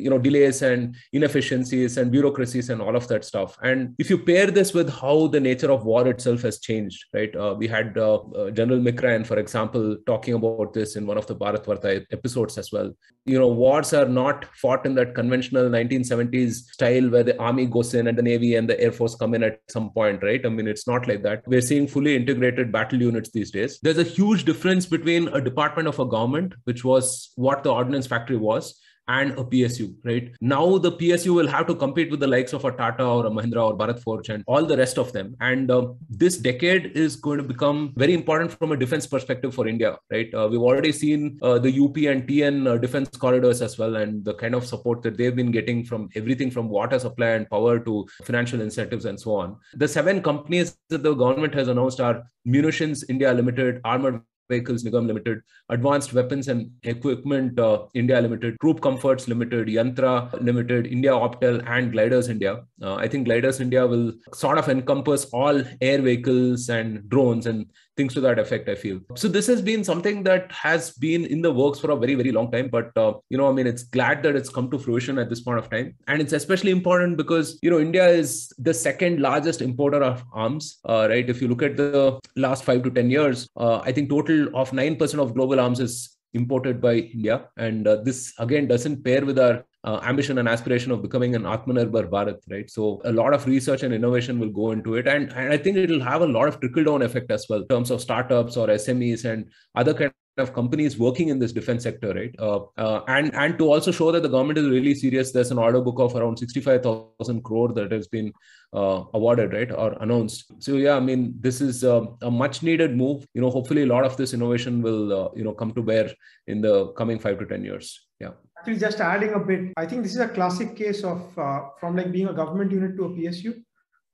you 0.04 0.10
know 0.10 0.18
delays 0.18 0.62
and 0.62 0.96
inefficiencies 1.14 1.98
and 1.98 2.12
bureaucracies 2.12 2.70
and 2.70 2.82
all 2.82 2.96
of 2.96 3.08
that 3.08 3.26
stuff. 3.26 3.58
And 3.62 3.96
if 3.98 4.10
you 4.10 4.18
pair 4.18 4.48
this 4.48 4.74
with 4.74 4.90
how 4.90 5.28
the 5.28 5.40
nature 5.40 5.72
of 5.72 5.86
war 5.86 6.08
itself 6.08 6.42
has 6.44 6.60
changed, 6.60 7.06
right? 7.14 7.36
Uh, 7.36 7.56
we 7.58 7.68
had 7.68 7.98
uh, 7.98 8.20
General 8.52 8.80
Mikrayan, 8.80 9.26
for 9.26 9.38
example, 9.38 9.98
talking 10.06 10.34
about 10.36 10.74
this 10.74 10.96
in 10.96 11.06
one 11.06 11.18
of 11.18 11.28
the 11.28 11.36
Bharatvaarta 11.36 12.06
episodes 12.12 12.58
as 12.58 12.72
well. 12.72 12.92
You 13.26 13.40
know, 13.40 13.48
wars 13.48 13.94
are 13.94 14.08
not 14.08 14.46
fought 14.56 14.86
in 14.86 14.96
that 14.96 15.14
conventional 15.14 15.70
1970s 15.70 16.52
style 16.76 17.10
where 17.10 17.24
the 17.24 17.38
army 17.40 17.66
goes 17.66 17.94
in 17.94 18.08
and 18.08 18.18
the 18.18 18.22
navy 18.22 18.56
and 18.56 18.70
the 18.70 18.80
air 18.80 18.92
force 18.92 19.16
come 19.16 19.34
in 19.34 19.44
at 19.44 19.60
some 19.68 19.90
point, 19.92 20.24
right? 20.24 20.46
I 20.46 20.50
mean, 20.50 20.68
it's 20.68 20.88
not 20.88 21.08
like 21.08 21.24
that. 21.24 21.44
We're 21.46 21.62
seeing 21.62 21.88
fully 21.88 22.16
integrated 22.16 22.72
battle 22.72 23.02
units 23.02 23.32
these 23.32 23.52
days. 23.52 23.80
There's 23.82 23.98
a 23.98 24.04
huge 24.04 24.46
difference 24.46 24.86
between 24.86 25.28
a 25.30 25.42
department 25.42 25.88
of 25.88 26.00
a 26.00 26.06
government, 26.06 26.54
which 26.64 26.84
was 26.84 27.32
what 27.36 27.64
the 27.64 27.72
ordnance 27.72 28.08
factory 28.08 28.38
was, 28.38 28.80
and 29.08 29.32
a 29.32 29.44
PSU, 29.44 29.96
right? 30.04 30.32
Now 30.42 30.78
the 30.78 30.92
PSU 30.92 31.34
will 31.34 31.48
have 31.48 31.68
to 31.68 31.76
compete 31.76 32.12
with 32.12 32.20
the 32.20 32.28
likes 32.28 32.54
of 32.54 32.66
a 32.66 32.72
Tata 32.72 33.04
or 33.06 33.26
a 33.26 33.30
Mahindra 33.30 33.64
or 33.70 33.78
Bharat 33.78 34.00
Forge 34.00 34.30
and 34.30 34.44
all 34.48 34.66
the 34.66 34.78
rest 34.78 34.98
of 34.98 35.14
them. 35.14 35.36
And 35.40 35.72
uh, 35.72 35.90
this 36.10 36.38
decade 36.38 36.92
is 36.96 37.16
going 37.16 37.38
to 37.38 37.44
become 37.44 37.94
very 37.96 38.14
important 38.14 38.52
from 38.52 38.72
a 38.72 38.78
defense 38.78 39.08
perspective 39.08 39.54
for 39.54 39.68
India, 39.68 39.98
right? 40.12 40.34
Uh, 40.34 40.48
we've 40.50 40.62
already 40.62 40.92
seen 40.92 41.40
uh, 41.42 41.58
the 41.60 41.70
UP 41.70 41.98
and 41.98 42.28
TN 42.28 42.68
uh, 42.68 42.78
defense 42.78 43.10
corridors 43.10 43.62
as 43.62 43.78
well, 43.78 43.96
and 43.96 44.24
the 44.26 44.34
kind 44.34 44.56
of 44.56 44.66
support 44.66 45.02
that 45.04 45.18
they've 45.18 45.36
been 45.36 45.52
getting 45.52 45.84
from 45.84 46.10
everything 46.16 46.52
from 46.52 46.70
water 46.70 47.00
supply 47.00 47.30
and 47.30 47.50
power 47.50 47.80
to 47.80 48.08
financial 48.24 48.62
incentives 48.62 49.06
and 49.06 49.20
so 49.20 49.36
on. 49.36 49.56
The 49.74 49.88
seven 49.88 50.22
companies 50.22 50.78
that 50.90 51.04
the 51.04 51.14
government 51.14 51.54
has 51.56 51.68
announced 51.68 52.00
are 52.00 52.24
Munitions 52.46 53.04
India 53.10 53.34
Limited, 53.34 53.82
Armored 53.84 54.22
Vehicles 54.50 54.84
Nigam 54.84 55.08
Limited, 55.08 55.42
Advanced 55.70 56.14
Weapons 56.14 56.48
and 56.48 56.72
Equipment 56.84 57.60
uh, 57.60 57.86
India 57.94 58.20
Limited, 58.22 58.58
Troop 58.62 58.82
Comforts 58.82 59.28
Limited, 59.28 59.68
Yantra 59.68 60.32
Limited, 60.42 60.88
India 60.88 61.12
Optel, 61.12 61.64
and 61.68 61.92
Gliders 61.92 62.30
India. 62.30 62.64
Uh, 62.82 62.96
I 62.96 63.08
think 63.08 63.26
Gliders 63.26 63.60
India 63.60 63.86
will 63.86 64.14
sort 64.34 64.58
of 64.58 64.70
encompass 64.70 65.26
all 65.34 65.62
air 65.82 66.02
vehicles 66.02 66.70
and 66.70 67.08
drones 67.10 67.46
and 67.46 67.68
things 67.98 68.14
to 68.14 68.22
that 68.22 68.40
effect 68.40 68.70
i 68.70 68.76
feel. 68.76 69.00
So 69.16 69.28
this 69.28 69.48
has 69.48 69.62
been 69.62 69.84
something 69.84 70.24
that 70.24 70.52
has 70.52 70.92
been 70.92 71.26
in 71.26 71.42
the 71.42 71.52
works 71.52 71.80
for 71.80 71.92
a 71.92 71.96
very 71.96 72.16
very 72.16 72.32
long 72.32 72.52
time 72.52 72.70
but 72.70 72.92
uh, 72.98 73.14
you 73.30 73.38
know 73.38 73.50
i 73.50 73.52
mean 73.52 73.68
it's 73.68 73.84
glad 73.84 74.24
that 74.24 74.36
it's 74.36 74.50
come 74.50 74.70
to 74.72 74.80
fruition 74.80 75.18
at 75.18 75.30
this 75.30 75.42
point 75.42 75.60
of 75.60 75.70
time. 75.70 75.96
And 76.08 76.22
it's 76.22 76.34
especially 76.34 76.72
important 76.72 77.18
because 77.18 77.58
you 77.62 77.70
know 77.70 77.80
india 77.80 78.08
is 78.08 78.52
the 78.58 78.74
second 78.74 79.20
largest 79.20 79.62
importer 79.62 80.04
of 80.04 80.24
arms 80.34 80.80
uh, 80.90 81.08
right? 81.10 81.30
If 81.30 81.42
you 81.42 81.48
look 81.48 81.64
at 81.64 81.78
the 81.78 82.20
last 82.36 82.64
5 82.64 82.84
to 82.84 82.92
10 82.92 83.10
years 83.10 83.48
uh, 83.58 83.80
i 83.80 83.92
think 83.92 84.10
total 84.10 84.48
of 84.56 84.72
9% 84.72 85.20
of 85.20 85.34
global 85.34 85.60
arms 85.60 85.80
is 85.80 86.17
imported 86.38 86.82
by 86.82 86.96
India. 86.96 87.36
And 87.58 87.88
uh, 87.88 87.98
this 88.08 88.34
again 88.40 88.68
doesn't 88.68 89.04
pair 89.04 89.26
with 89.26 89.40
our 89.40 89.56
uh, 89.84 90.00
ambition 90.04 90.38
and 90.38 90.50
aspiration 90.50 90.92
of 90.92 91.02
becoming 91.02 91.36
an 91.36 91.44
Atmanirbhar 91.44 92.10
Bharat, 92.10 92.40
right? 92.50 92.70
So 92.70 93.02
a 93.06 93.12
lot 93.12 93.34
of 93.34 93.48
research 93.48 93.84
and 93.84 93.94
innovation 93.94 94.40
will 94.40 94.50
go 94.50 94.72
into 94.72 94.96
it. 94.96 95.08
And, 95.08 95.32
and 95.34 95.54
I 95.54 95.58
think 95.58 95.78
it'll 95.78 96.02
have 96.02 96.22
a 96.22 96.28
lot 96.38 96.48
of 96.48 96.60
trickle 96.60 96.84
down 96.84 97.02
effect 97.02 97.32
as 97.32 97.46
well 97.50 97.62
in 97.62 97.68
terms 97.68 97.92
of 97.92 98.02
startups 98.02 98.58
or 98.58 98.68
SMEs 98.68 99.26
and 99.26 99.50
other 99.76 99.94
kind 99.94 100.12
of 100.40 100.54
companies 100.54 100.98
working 100.98 101.30
in 101.30 101.40
this 101.40 101.52
defense 101.52 101.84
sector, 101.84 102.14
right? 102.14 102.34
Uh, 102.40 102.62
uh, 102.78 103.02
and 103.08 103.34
and 103.36 103.58
to 103.58 103.72
also 103.72 103.92
show 103.92 104.12
that 104.12 104.24
the 104.24 104.30
government 104.30 104.60
is 104.60 104.68
really 104.68 104.94
serious, 104.94 105.32
there's 105.32 105.52
an 105.52 105.58
order 105.58 105.82
book 105.82 106.00
of 106.00 106.16
around 106.16 106.38
65,000 106.38 107.44
crore 107.44 107.74
that 107.74 107.92
has 107.92 108.08
been 108.08 108.32
uh, 108.74 109.04
awarded, 109.14 109.54
right, 109.54 109.72
or 109.72 109.94
announced. 110.02 110.52
So 110.60 110.74
yeah, 110.74 110.96
I 110.96 111.00
mean, 111.00 111.36
this 111.40 111.62
is 111.62 111.84
a, 111.84 112.06
a, 112.22 112.32
much 112.32 112.64
needed 112.64 112.96
move. 112.96 113.26
You 113.34 113.42
know, 113.42 113.50
hopefully 113.50 113.84
a 113.84 113.88
lot 113.88 114.06
of 114.06 114.18
this 114.18 114.34
innovation 114.34 114.82
will 114.82 115.14
uh, 115.14 115.30
you 115.36 115.44
know 115.44 115.54
come 115.54 115.74
to 115.74 115.82
bear 115.82 116.12
in 116.48 116.62
the 116.62 116.88
coming 116.94 117.20
five 117.20 117.40
to 117.40 117.46
ten 117.46 117.64
years. 117.64 118.08
Yeah. 118.20 118.32
Actually, 118.58 118.80
just 118.80 119.00
adding 119.00 119.34
a 119.34 119.40
bit, 119.40 119.74
I 119.78 119.86
think 119.86 120.04
this 120.04 120.14
is 120.14 120.20
a 120.20 120.28
classic 120.28 120.76
case 120.76 121.04
of 121.04 121.38
uh, 121.38 121.70
from 121.80 121.96
like 121.96 122.12
being 122.12 122.28
a 122.28 122.34
government 122.34 122.72
unit 122.72 122.98
to 122.98 123.06
a 123.06 123.10
PSU. 123.10 123.64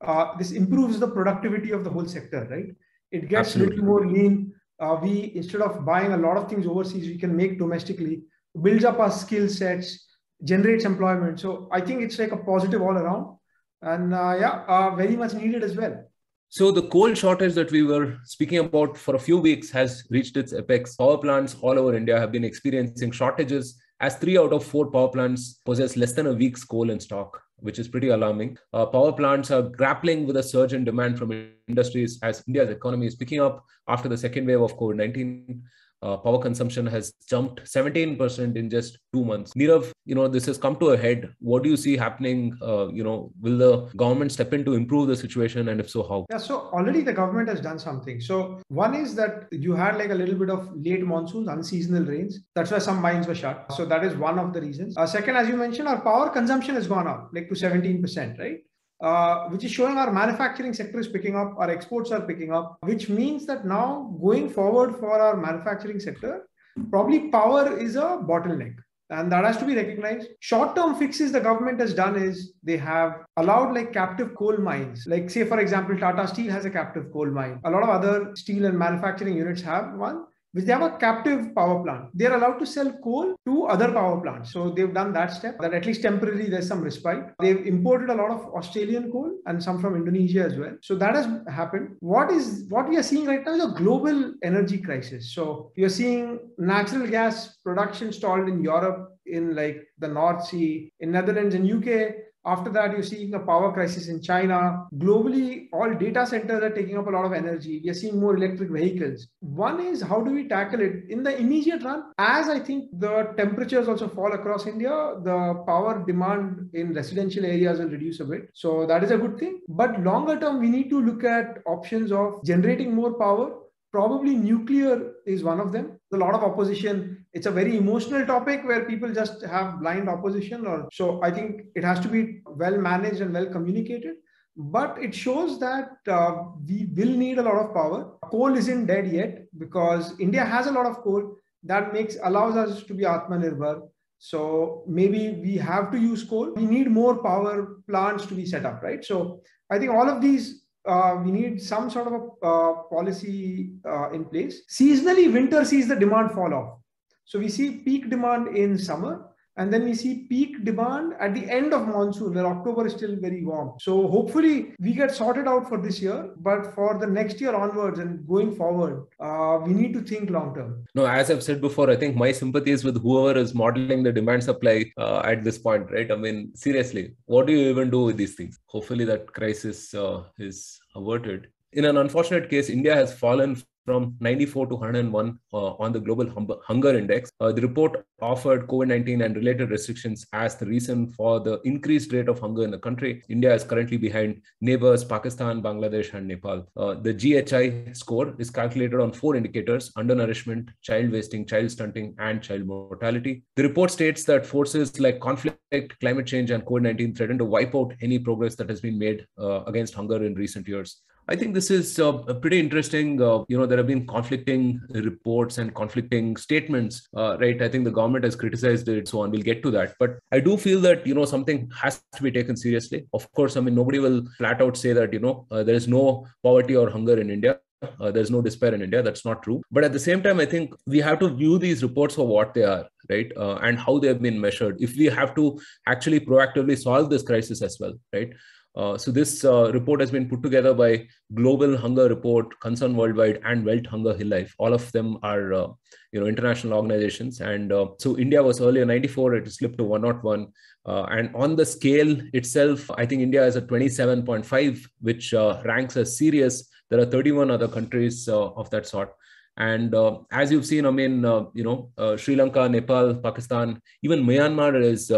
Uh, 0.05 0.35
this 0.37 0.51
improves 0.51 0.99
the 0.99 1.07
productivity 1.07 1.71
of 1.71 1.83
the 1.83 1.89
whole 1.89 2.05
sector, 2.05 2.47
right? 2.51 2.75
It 3.11 3.29
gets 3.29 3.55
a 3.55 3.59
little 3.59 3.85
more 3.85 4.05
lean 4.05 4.52
uh, 4.79 4.97
we 5.01 5.31
instead 5.35 5.61
of 5.61 5.85
buying 5.85 6.13
a 6.13 6.17
lot 6.17 6.37
of 6.37 6.49
things 6.49 6.65
overseas 6.67 7.07
we 7.07 7.17
can 7.17 7.35
make 7.35 7.57
domestically 7.57 8.23
builds 8.61 8.85
up 8.85 8.99
our 8.99 9.11
skill 9.11 9.47
sets 9.47 10.07
generates 10.43 10.85
employment. 10.85 11.39
So 11.39 11.67
i 11.71 11.79
think 11.79 12.01
it's 12.01 12.19
like 12.19 12.31
a 12.31 12.37
positive 12.37 12.81
all 12.81 12.97
around. 12.97 13.37
And 13.81 14.13
uh, 14.13 14.35
yeah 14.39 14.63
uh, 14.67 14.95
very 14.95 15.15
much 15.15 15.33
needed 15.33 15.63
as 15.63 15.75
well. 15.75 16.03
So 16.49 16.71
the 16.71 16.83
coal 16.83 17.13
shortage 17.15 17.55
that 17.55 17.71
we 17.71 17.83
were 17.83 18.17
speaking 18.25 18.59
about 18.59 18.95
for 18.95 19.15
a 19.15 19.19
few 19.19 19.39
weeks 19.39 19.71
has 19.71 20.03
reached 20.11 20.37
its 20.37 20.53
apex. 20.53 20.95
Power 20.95 21.17
plants 21.17 21.55
all 21.61 21.79
over 21.79 21.95
india 21.95 22.19
have 22.19 22.31
been 22.31 22.43
experiencing 22.43 23.11
shortages 23.11 23.75
as 23.99 24.17
three 24.17 24.37
out 24.37 24.53
of 24.53 24.63
four 24.65 24.91
power 24.91 25.07
plants 25.07 25.61
possess 25.65 25.95
less 25.95 26.13
than 26.13 26.27
a 26.27 26.33
week's 26.33 26.63
coal 26.63 26.89
in 26.89 26.99
stock 26.99 27.41
which 27.63 27.79
is 27.79 27.87
pretty 27.87 28.09
alarming. 28.09 28.57
Uh, 28.73 28.85
power 28.85 29.11
plants 29.11 29.49
are 29.49 29.63
grappling 29.63 30.27
with 30.27 30.37
a 30.37 30.43
surge 30.43 30.73
in 30.73 30.83
demand 30.83 31.17
from 31.17 31.31
industries 31.67 32.19
as 32.21 32.43
India's 32.47 32.69
economy 32.69 33.07
is 33.07 33.15
picking 33.15 33.41
up 33.41 33.65
after 33.87 34.07
the 34.07 34.17
second 34.17 34.45
wave 34.45 34.61
of 34.61 34.77
COVID 34.77 34.95
19 34.95 35.63
uh, 36.03 36.17
power 36.17 36.39
consumption 36.39 36.85
has 36.85 37.13
jumped 37.27 37.63
17% 37.63 38.55
in 38.55 38.69
just 38.69 38.99
two 39.13 39.23
months. 39.23 39.53
Nirav, 39.53 39.91
you 40.05 40.15
know, 40.15 40.27
this 40.27 40.45
has 40.45 40.57
come 40.57 40.75
to 40.77 40.89
a 40.89 40.97
head. 40.97 41.33
What 41.39 41.63
do 41.63 41.69
you 41.69 41.77
see 41.77 41.95
happening? 41.95 42.57
Uh, 42.61 42.89
you 42.89 43.03
know, 43.03 43.31
will 43.41 43.57
the 43.57 43.95
government 43.95 44.31
step 44.31 44.53
in 44.53 44.65
to 44.65 44.73
improve 44.73 45.07
the 45.07 45.15
situation? 45.15 45.69
And 45.69 45.79
if 45.79 45.89
so, 45.89 46.03
how? 46.03 46.25
Yeah, 46.29 46.37
so 46.37 46.69
already 46.77 47.01
the 47.01 47.13
government 47.13 47.49
has 47.49 47.61
done 47.61 47.79
something. 47.79 48.19
So 48.19 48.61
one 48.67 48.95
is 48.95 49.15
that 49.15 49.47
you 49.51 49.73
had 49.73 49.97
like 49.97 50.11
a 50.11 50.15
little 50.15 50.35
bit 50.35 50.49
of 50.49 50.69
late 50.75 51.05
monsoons, 51.05 51.47
unseasonal 51.47 52.03
rains. 52.03 52.39
That's 52.55 52.71
why 52.71 52.79
some 52.79 53.01
mines 53.01 53.27
were 53.27 53.35
shut. 53.35 53.71
So 53.73 53.85
that 53.85 54.03
is 54.03 54.15
one 54.15 54.39
of 54.39 54.53
the 54.53 54.61
reasons. 54.61 54.97
Uh, 54.97 55.07
second, 55.07 55.37
as 55.37 55.47
you 55.47 55.55
mentioned, 55.55 55.87
our 55.87 56.01
power 56.01 56.29
consumption 56.29 56.75
has 56.75 56.87
gone 56.87 57.07
up 57.07 57.29
like 57.33 57.47
to 57.49 57.55
17%, 57.55 58.39
right? 58.39 58.59
Uh, 59.03 59.49
which 59.49 59.63
is 59.65 59.71
showing 59.71 59.97
our 59.97 60.11
manufacturing 60.11 60.73
sector 60.73 60.99
is 60.99 61.09
picking 61.09 61.35
up, 61.35 61.55
our 61.57 61.69
exports 61.69 62.09
are 62.11 62.21
picking 62.21 62.53
up, 62.53 62.77
which 62.81 63.09
means 63.09 63.45
that 63.45 63.65
now 63.65 64.15
going 64.21 64.49
forward 64.49 64.95
for 64.95 65.11
our 65.19 65.35
manufacturing 65.35 65.99
sector, 65.99 66.47
probably 66.89 67.29
power 67.29 67.77
is 67.77 67.97
a 67.97 68.17
bottleneck. 68.31 68.75
And 69.09 69.31
that 69.31 69.43
has 69.43 69.57
to 69.57 69.65
be 69.65 69.75
recognized. 69.75 70.29
Short 70.39 70.75
term 70.75 70.95
fixes 70.95 71.31
the 71.31 71.39
government 71.39 71.79
has 71.81 71.93
done 71.93 72.15
is 72.15 72.53
they 72.63 72.77
have 72.77 73.25
allowed 73.37 73.75
like 73.75 73.93
captive 73.93 74.33
coal 74.35 74.57
mines. 74.57 75.03
Like, 75.05 75.29
say, 75.29 75.43
for 75.43 75.59
example, 75.59 75.97
Tata 75.97 76.27
Steel 76.27 76.51
has 76.51 76.65
a 76.65 76.69
captive 76.69 77.11
coal 77.11 77.29
mine. 77.29 77.59
A 77.65 77.69
lot 77.69 77.83
of 77.83 77.89
other 77.89 78.31
steel 78.35 78.65
and 78.65 78.79
manufacturing 78.79 79.35
units 79.37 79.61
have 79.61 79.93
one 79.93 80.23
which 80.53 80.65
they 80.65 80.71
have 80.71 80.83
a 80.83 80.97
captive 80.97 81.53
power 81.55 81.83
plant. 81.83 82.09
They're 82.13 82.35
allowed 82.35 82.59
to 82.59 82.65
sell 82.65 82.91
coal 83.03 83.35
to 83.45 83.65
other 83.65 83.91
power 83.91 84.21
plants. 84.21 84.53
So 84.53 84.69
they've 84.69 84.93
done 84.93 85.11
that 85.13 85.31
step 85.31 85.59
that 85.59 85.73
at 85.73 85.85
least 85.85 86.03
temporarily 86.03 86.49
there's 86.49 86.67
some 86.67 86.81
respite. 86.81 87.33
They've 87.39 87.65
imported 87.65 88.09
a 88.09 88.15
lot 88.15 88.31
of 88.31 88.45
Australian 88.53 89.11
coal 89.11 89.31
and 89.47 89.61
some 89.61 89.79
from 89.79 89.95
Indonesia 89.95 90.43
as 90.43 90.55
well. 90.57 90.77
So 90.81 90.95
that 90.95 91.15
has 91.15 91.27
happened. 91.47 91.95
What 91.99 92.31
is 92.31 92.65
what 92.69 92.87
we 92.87 92.97
are 92.97 93.03
seeing 93.03 93.25
right 93.25 93.43
now 93.45 93.53
is 93.53 93.63
a 93.63 93.75
global 93.75 94.33
energy 94.43 94.77
crisis. 94.77 95.33
So 95.33 95.71
you're 95.75 95.89
seeing 95.89 96.39
natural 96.57 97.07
gas 97.07 97.57
production 97.63 98.13
stalled 98.13 98.47
in 98.47 98.63
Europe, 98.63 99.17
in 99.25 99.55
like 99.55 99.87
the 99.97 100.07
North 100.07 100.45
Sea, 100.45 100.91
in 100.99 101.11
Netherlands 101.11 101.55
and 101.55 101.69
UK 101.69 102.15
After 102.45 102.69
that, 102.71 102.91
you're 102.91 103.03
seeing 103.03 103.33
a 103.33 103.39
power 103.39 103.71
crisis 103.71 104.09
in 104.09 104.21
China. 104.21 104.85
Globally, 104.95 105.67
all 105.71 105.93
data 105.93 106.25
centers 106.25 106.61
are 106.61 106.69
taking 106.71 106.97
up 106.97 107.07
a 107.07 107.09
lot 107.09 107.25
of 107.25 107.31
energy. 107.31 107.81
We 107.83 107.89
are 107.89 107.93
seeing 107.93 108.19
more 108.19 108.35
electric 108.35 108.69
vehicles. 108.69 109.27
One 109.39 109.79
is 109.79 110.01
how 110.01 110.21
do 110.21 110.31
we 110.31 110.47
tackle 110.47 110.81
it 110.81 111.05
in 111.09 111.23
the 111.23 111.37
immediate 111.37 111.83
run? 111.83 112.03
As 112.17 112.49
I 112.49 112.59
think 112.59 112.89
the 112.99 113.33
temperatures 113.37 113.87
also 113.87 114.09
fall 114.09 114.33
across 114.33 114.67
India, 114.67 115.15
the 115.23 115.63
power 115.65 116.03
demand 116.05 116.69
in 116.73 116.93
residential 116.93 117.45
areas 117.45 117.79
will 117.79 117.89
reduce 117.89 118.19
a 118.19 118.25
bit. 118.25 118.49
So 118.53 118.85
that 118.87 119.03
is 119.03 119.11
a 119.11 119.17
good 119.17 119.37
thing. 119.37 119.61
But 119.69 120.01
longer 120.01 120.37
term, 120.37 120.59
we 120.59 120.69
need 120.69 120.89
to 120.89 121.01
look 121.01 121.23
at 121.23 121.59
options 121.65 122.11
of 122.11 122.43
generating 122.43 122.93
more 122.93 123.13
power 123.13 123.59
probably 123.93 124.35
nuclear 124.35 125.13
is 125.27 125.43
one 125.43 125.59
of 125.59 125.71
them 125.71 125.91
a 126.13 126.17
lot 126.17 126.33
of 126.33 126.43
opposition 126.43 127.22
it's 127.33 127.47
a 127.47 127.51
very 127.51 127.77
emotional 127.77 128.25
topic 128.25 128.63
where 128.63 128.85
people 128.85 129.11
just 129.11 129.43
have 129.43 129.79
blind 129.79 130.07
opposition 130.07 130.67
or 130.67 130.87
so 130.93 131.21
i 131.23 131.31
think 131.31 131.61
it 131.75 131.83
has 131.83 131.99
to 131.99 132.07
be 132.07 132.41
well 132.45 132.77
managed 132.77 133.21
and 133.21 133.33
well 133.33 133.47
communicated. 133.47 134.15
But 134.55 134.99
it 135.01 135.15
shows 135.15 135.59
that 135.61 135.93
uh, 136.07 136.43
we 136.67 136.87
will 136.95 137.09
need 137.09 137.39
a 137.39 137.41
lot 137.41 137.55
of 137.55 137.73
power. 137.73 138.11
Coal 138.29 138.55
isn't 138.55 138.85
dead 138.85 139.07
yet 139.11 139.45
because 139.57 140.13
india 140.19 140.45
has 140.45 140.67
a 140.67 140.71
lot 140.71 140.85
of 140.85 140.97
coal 141.05 141.23
that 141.63 141.91
makes 141.91 142.17
allows 142.23 142.55
us 142.55 142.83
to 142.83 142.93
be 142.93 143.03
atmanirbhar. 143.03 143.81
So 144.19 144.83
maybe 144.87 145.39
we 145.41 145.57
have 145.57 145.91
to 145.91 145.97
use 145.97 146.23
coal. 146.23 146.53
We 146.53 146.65
need 146.65 146.91
more 146.91 147.15
power 147.23 147.79
plants 147.89 148.27
to 148.27 148.35
be 148.35 148.45
set 148.45 148.65
up 148.65 148.83
right? 148.83 149.03
So 149.03 149.41
i 149.71 149.79
think 149.79 149.91
all 149.91 150.07
of 150.07 150.21
these 150.21 150.63
uh, 150.85 151.17
we 151.23 151.31
need 151.31 151.61
some 151.61 151.89
sort 151.89 152.07
of 152.07 152.13
a 152.13 152.45
uh, 152.45 152.73
policy 152.91 153.71
uh, 153.87 154.11
in 154.11 154.25
place. 154.25 154.63
Seasonally, 154.69 155.31
winter 155.31 155.63
sees 155.63 155.87
the 155.87 155.95
demand 155.95 156.31
fall 156.33 156.53
off. 156.53 156.79
So 157.25 157.39
we 157.39 157.49
see 157.49 157.77
peak 157.77 158.09
demand 158.09 158.55
in 158.55 158.77
summer, 158.77 159.29
and 159.55 159.71
then 159.71 159.83
we 159.83 159.93
see 159.93 160.25
peak 160.29 160.65
demand 160.65 161.13
at 161.19 161.35
the 161.35 161.47
end 161.47 161.73
of 161.73 161.87
monsoon, 161.87 162.33
where 162.33 162.47
October 162.47 162.87
is 162.87 162.93
still 162.93 163.15
very 163.15 163.45
warm. 163.45 163.73
So 163.79 164.07
hopefully 164.07 164.73
we 164.79 164.93
get 164.93 165.13
sorted 165.13 165.47
out 165.47 165.69
for 165.69 165.77
this 165.77 166.01
year, 166.01 166.31
but 166.37 166.73
for 166.73 166.97
the 166.97 167.05
next 167.05 167.39
year 167.39 167.53
onwards 167.53 167.99
and 167.99 168.27
going 168.27 168.55
forward, 168.55 169.05
uh, 169.19 169.59
we 169.63 169.73
need 169.73 169.93
to 169.93 170.01
think 170.01 170.31
long 170.31 170.55
term. 170.55 170.83
No, 170.95 171.05
as 171.05 171.29
I've 171.29 171.43
said 171.43 171.61
before, 171.61 171.89
I 171.91 171.95
think 171.95 172.15
my 172.15 172.31
sympathy 172.31 172.71
is 172.71 172.83
with 172.83 172.99
whoever 172.99 173.37
is 173.37 173.53
modeling 173.53 174.01
the 174.01 174.11
demand 174.11 174.43
supply 174.43 174.91
uh, 174.97 175.21
at 175.23 175.43
this 175.43 175.59
point, 175.59 175.91
right? 175.91 176.11
I 176.11 176.15
mean, 176.15 176.51
seriously, 176.55 177.13
what 177.25 177.45
do 177.45 177.53
you 177.53 177.69
even 177.69 177.91
do 177.91 178.05
with 178.05 178.17
these 178.17 178.33
things? 178.33 178.59
Hopefully 178.65 179.05
that 179.05 179.31
crisis 179.33 179.93
uh, 179.93 180.23
is 180.39 180.79
averted. 180.95 181.49
In 181.73 181.85
an 181.85 181.97
unfortunate 181.97 182.49
case, 182.49 182.69
India 182.69 182.95
has 182.95 183.13
fallen 183.13 183.61
from 183.85 184.15
94 184.19 184.67
to 184.67 184.75
101 184.75 185.39
uh, 185.53 185.57
on 185.57 185.91
the 185.91 185.99
global 185.99 186.29
hum- 186.29 186.59
hunger 186.65 186.97
index. 186.97 187.31
Uh, 187.39 187.51
the 187.51 187.61
report 187.61 188.05
offered 188.21 188.67
COVID 188.67 188.87
19 188.87 189.21
and 189.21 189.35
related 189.35 189.69
restrictions 189.69 190.25
as 190.33 190.55
the 190.55 190.65
reason 190.65 191.11
for 191.11 191.39
the 191.39 191.59
increased 191.63 192.13
rate 192.13 192.29
of 192.29 192.39
hunger 192.39 192.63
in 192.63 192.71
the 192.71 192.77
country. 192.77 193.23
India 193.29 193.53
is 193.53 193.63
currently 193.63 193.97
behind 193.97 194.41
neighbors 194.61 195.03
Pakistan, 195.03 195.61
Bangladesh, 195.61 196.13
and 196.13 196.27
Nepal. 196.27 196.65
Uh, 196.77 196.95
the 196.95 197.13
GHI 197.13 197.93
score 197.93 198.33
is 198.39 198.49
calculated 198.49 198.99
on 198.99 199.11
four 199.11 199.35
indicators 199.35 199.91
undernourishment, 199.97 200.69
child 200.81 201.11
wasting, 201.11 201.45
child 201.45 201.71
stunting, 201.71 202.15
and 202.19 202.41
child 202.41 202.65
mortality. 202.65 203.43
The 203.55 203.63
report 203.63 203.91
states 203.91 204.23
that 204.25 204.45
forces 204.45 204.99
like 204.99 205.19
conflict, 205.19 205.99
climate 205.99 206.27
change, 206.27 206.51
and 206.51 206.65
COVID 206.65 206.83
19 206.83 207.15
threaten 207.15 207.37
to 207.37 207.45
wipe 207.45 207.75
out 207.75 207.93
any 208.01 208.19
progress 208.19 208.55
that 208.55 208.69
has 208.69 208.81
been 208.81 208.97
made 208.97 209.25
uh, 209.39 209.63
against 209.63 209.93
hunger 209.93 210.23
in 210.23 210.35
recent 210.35 210.67
years. 210.67 211.01
I 211.29 211.37
think 211.37 211.53
this 211.53 211.71
is 211.71 211.99
uh, 211.99 212.11
pretty 212.11 212.59
interesting. 212.59 213.21
Uh, 213.21 213.45
you 213.47 213.57
know, 213.57 213.65
there 213.65 213.77
have 213.77 213.87
been 213.87 214.05
conflicting 214.05 214.81
reports 214.89 215.57
and 215.57 215.73
conflicting 215.73 216.35
statements, 216.35 217.07
uh, 217.15 217.37
right? 217.39 217.61
I 217.61 217.69
think 217.69 217.85
the 217.85 217.91
government 217.91 218.25
has 218.25 218.35
criticized 218.35 218.89
it, 218.89 219.07
so 219.07 219.21
on. 219.21 219.31
We'll 219.31 219.41
get 219.41 219.63
to 219.63 219.71
that. 219.71 219.95
But 219.99 220.19
I 220.33 220.41
do 220.41 220.57
feel 220.57 220.81
that, 220.81 221.07
you 221.07 221.13
know, 221.13 221.23
something 221.23 221.71
has 221.79 222.01
to 222.15 222.23
be 222.23 222.31
taken 222.31 222.57
seriously. 222.57 223.07
Of 223.13 223.31
course, 223.31 223.55
I 223.55 223.61
mean, 223.61 223.73
nobody 223.73 223.99
will 223.99 224.25
flat 224.37 224.61
out 224.61 224.75
say 224.75 224.91
that, 224.91 225.13
you 225.13 225.19
know, 225.19 225.47
uh, 225.49 225.63
there 225.63 225.75
is 225.75 225.87
no 225.87 226.27
poverty 226.43 226.75
or 226.75 226.89
hunger 226.89 227.17
in 227.17 227.29
India. 227.29 227.59
Uh, 227.99 228.11
there's 228.11 228.31
no 228.31 228.41
despair 228.41 228.73
in 228.73 228.81
India. 228.81 229.01
That's 229.01 229.25
not 229.25 229.43
true. 229.43 229.61
But 229.71 229.85
at 229.85 229.93
the 229.93 229.99
same 229.99 230.23
time, 230.23 230.39
I 230.39 230.45
think 230.45 230.73
we 230.85 230.99
have 230.99 231.19
to 231.19 231.29
view 231.29 231.57
these 231.57 231.83
reports 231.83 232.15
for 232.15 232.27
what 232.27 232.53
they 232.53 232.63
are, 232.63 232.87
right? 233.09 233.31
Uh, 233.37 233.55
and 233.55 233.79
how 233.79 233.97
they 233.97 234.07
have 234.09 234.21
been 234.21 234.39
measured. 234.39 234.81
If 234.81 234.95
we 234.97 235.05
have 235.05 235.35
to 235.35 235.59
actually 235.87 236.19
proactively 236.19 236.77
solve 236.77 237.09
this 237.09 237.23
crisis 237.23 237.61
as 237.61 237.77
well, 237.79 237.93
right? 238.13 238.31
Uh, 238.75 238.97
so 238.97 239.11
this 239.11 239.45
uh, 239.45 239.71
report 239.71 239.99
has 239.99 240.09
been 240.09 240.27
put 240.27 240.41
together 240.41 240.73
by 240.73 241.07
Global 241.35 241.77
Hunger 241.77 242.09
Report, 242.09 242.59
Concern 242.59 242.95
Worldwide, 242.95 243.39
and 243.45 243.63
Welthungerhilfe. 243.63 244.51
All 244.57 244.73
of 244.73 244.91
them 244.93 245.19
are, 245.21 245.53
uh, 245.53 245.67
you 246.11 246.19
know, 246.19 246.25
international 246.25 246.73
organizations. 246.73 247.39
And 247.39 247.71
uh, 247.71 247.89
so 247.99 248.17
India 248.17 248.41
was 248.41 248.61
earlier 248.61 248.85
94; 248.85 249.35
it 249.35 249.51
slipped 249.51 249.77
to 249.77 249.83
101. 249.83 250.47
Uh, 250.85 251.03
and 251.03 251.29
on 251.35 251.55
the 251.55 251.65
scale 251.65 252.17
itself, 252.33 252.89
I 252.97 253.05
think 253.05 253.21
India 253.21 253.45
is 253.45 253.55
at 253.55 253.67
27.5, 253.67 254.87
which 255.01 255.33
ranks 255.65 255.95
as 255.95 256.17
serious. 256.17 256.67
There 256.89 256.99
are 256.99 257.05
31 257.05 257.51
other 257.51 257.67
countries 257.67 258.27
of 258.27 258.69
that 258.71 258.87
sort. 258.87 259.13
And 259.55 259.95
as 260.31 260.51
you've 260.51 260.65
seen, 260.65 260.85
I 260.87 260.91
mean, 260.91 261.23
you 261.53 261.63
know, 261.63 262.17
Sri 262.17 262.35
Lanka, 262.35 262.67
Nepal, 262.67 263.15
Pakistan, 263.15 263.79
even 264.01 264.23
Myanmar 264.23 264.83
is 264.83 265.11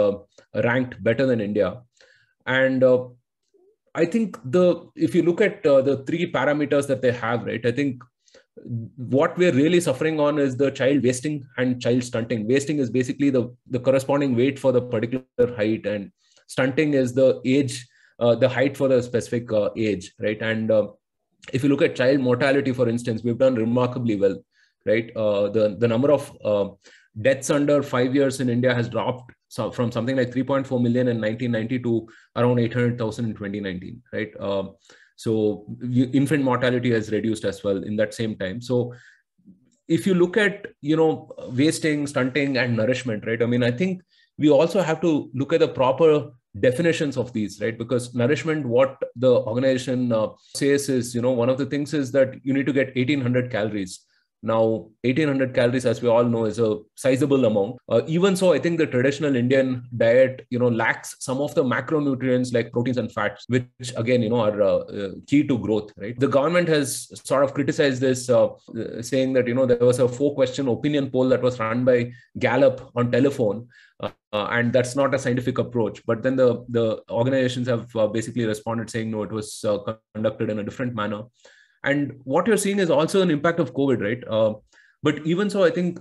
ranked 0.53 1.01
better 1.03 1.25
than 1.25 1.41
India. 1.41 1.81
And 2.45 2.83
I 3.95 4.05
think 4.05 4.37
the 4.43 4.89
if 4.95 5.15
you 5.15 5.23
look 5.23 5.41
at 5.41 5.65
uh, 5.65 5.81
the 5.81 5.97
three 6.05 6.31
parameters 6.31 6.87
that 6.87 7.01
they 7.01 7.11
have, 7.13 7.45
right? 7.45 7.65
I 7.65 7.71
think 7.71 8.03
what 8.97 9.37
we're 9.37 9.53
really 9.53 9.79
suffering 9.79 10.19
on 10.19 10.37
is 10.39 10.57
the 10.57 10.71
child 10.71 11.03
wasting 11.03 11.45
and 11.57 11.81
child 11.81 12.03
stunting. 12.03 12.47
Wasting 12.47 12.79
is 12.79 12.89
basically 12.89 13.29
the 13.29 13.55
the 13.69 13.79
corresponding 13.79 14.35
weight 14.35 14.59
for 14.59 14.71
the 14.71 14.81
particular 14.81 15.55
height, 15.55 15.85
and 15.85 16.11
stunting 16.47 16.93
is 16.93 17.13
the 17.13 17.41
age, 17.45 17.87
uh, 18.19 18.35
the 18.35 18.49
height 18.49 18.75
for 18.75 18.89
the 18.89 19.01
specific 19.01 19.51
uh, 19.51 19.69
age, 19.77 20.13
right? 20.19 20.41
And 20.41 20.71
uh, 20.71 20.87
if 21.53 21.63
you 21.63 21.69
look 21.69 21.81
at 21.81 21.95
child 21.95 22.19
mortality, 22.19 22.73
for 22.73 22.89
instance, 22.89 23.23
we've 23.23 23.37
done 23.37 23.55
remarkably 23.55 24.17
well, 24.17 24.37
right? 24.85 25.09
Uh, 25.15 25.49
the 25.49 25.77
the 25.79 25.87
number 25.87 26.11
of 26.11 26.31
uh, 26.43 26.69
deaths 27.21 27.49
under 27.49 27.81
five 27.81 28.13
years 28.13 28.39
in 28.41 28.49
India 28.49 28.73
has 28.73 28.89
dropped 28.89 29.31
so 29.55 29.71
from 29.71 29.91
something 29.91 30.17
like 30.17 30.31
3.4 30.31 30.81
million 30.81 31.07
in 31.07 31.21
1990 31.21 31.79
to 31.79 32.07
around 32.35 32.59
800,000 32.59 33.25
in 33.25 33.31
2019, 33.31 34.01
right? 34.11 34.31
Um, 34.39 34.75
so 35.15 35.65
infant 36.13 36.43
mortality 36.43 36.91
has 36.91 37.09
reduced 37.09 37.45
as 37.45 37.63
well 37.63 37.81
in 37.83 37.95
that 37.95 38.13
same 38.13 38.35
time. 38.35 38.59
So 38.59 38.93
if 39.87 40.05
you 40.05 40.13
look 40.13 40.35
at 40.35 40.67
you 40.81 40.97
know 40.97 41.31
wasting, 41.51 42.05
stunting, 42.07 42.57
and 42.57 42.75
nourishment, 42.75 43.25
right? 43.25 43.41
I 43.41 43.45
mean, 43.45 43.63
I 43.63 43.71
think 43.71 44.01
we 44.37 44.49
also 44.49 44.81
have 44.81 44.99
to 45.01 45.29
look 45.33 45.53
at 45.53 45.61
the 45.61 45.69
proper 45.69 46.31
definitions 46.59 47.17
of 47.17 47.31
these 47.33 47.59
right 47.61 47.77
because 47.77 48.15
nourishment 48.15 48.65
what 48.65 48.97
the 49.17 49.41
organization 49.41 50.11
uh, 50.13 50.29
says 50.55 50.87
is 50.87 51.13
you 51.13 51.21
know 51.21 51.31
one 51.31 51.49
of 51.49 51.57
the 51.57 51.65
things 51.65 51.93
is 51.93 52.13
that 52.13 52.33
you 52.43 52.53
need 52.53 52.65
to 52.65 52.71
get 52.71 52.95
1800 52.95 53.51
calories 53.51 54.05
now, 54.45 54.61
1800 55.01 55.55
calories, 55.55 55.87
as 55.87 56.03
we 56.03 56.07
all 56.07 56.23
know, 56.23 56.45
is 56.45 56.59
a 56.59 56.77
sizable 56.93 57.45
amount. 57.45 57.77
Uh, 57.89 58.01
even 58.05 58.35
so, 58.35 58.53
I 58.53 58.59
think 58.59 58.77
the 58.77 58.85
traditional 58.85 59.35
Indian 59.35 59.87
diet, 59.97 60.45
you 60.51 60.59
know, 60.59 60.67
lacks 60.67 61.15
some 61.19 61.41
of 61.41 61.55
the 61.55 61.63
macronutrients 61.63 62.53
like 62.53 62.71
proteins 62.71 62.97
and 62.97 63.11
fats, 63.11 63.45
which 63.47 63.65
again, 63.97 64.21
you 64.21 64.29
know, 64.29 64.41
are 64.41 64.61
uh, 64.61 64.77
uh, 64.77 65.09
key 65.25 65.47
to 65.47 65.57
growth. 65.57 65.91
Right? 65.97 66.19
The 66.19 66.27
government 66.27 66.67
has 66.67 67.09
sort 67.25 67.43
of 67.43 67.55
criticized 67.55 68.01
this, 68.01 68.29
uh, 68.29 68.49
saying 69.01 69.33
that 69.33 69.47
you 69.47 69.55
know 69.55 69.65
there 69.65 69.79
was 69.79 69.97
a 69.97 70.07
four-question 70.07 70.67
opinion 70.67 71.09
poll 71.09 71.27
that 71.29 71.41
was 71.41 71.59
run 71.59 71.83
by 71.83 72.11
Gallup 72.37 72.91
on 72.95 73.11
telephone, 73.11 73.67
uh, 73.99 74.11
and 74.31 74.71
that's 74.71 74.95
not 74.95 75.15
a 75.15 75.19
scientific 75.19 75.57
approach. 75.57 76.05
But 76.05 76.21
then 76.21 76.35
the 76.35 76.63
the 76.69 77.01
organizations 77.09 77.67
have 77.67 77.95
uh, 77.95 78.05
basically 78.05 78.45
responded 78.45 78.91
saying 78.91 79.09
no, 79.09 79.23
it 79.23 79.31
was 79.31 79.65
uh, 79.65 79.79
conducted 80.13 80.51
in 80.51 80.59
a 80.59 80.63
different 80.63 80.93
manner. 80.93 81.23
And 81.85 82.19
what 82.23 82.47
you're 82.47 82.57
seeing 82.57 82.79
is 82.79 82.89
also 82.89 83.21
an 83.21 83.31
impact 83.31 83.59
of 83.59 83.73
COVID, 83.73 84.01
right? 84.01 84.23
Uh, 84.27 84.55
but 85.03 85.25
even 85.25 85.49
so, 85.49 85.63
I 85.63 85.69
think 85.69 85.99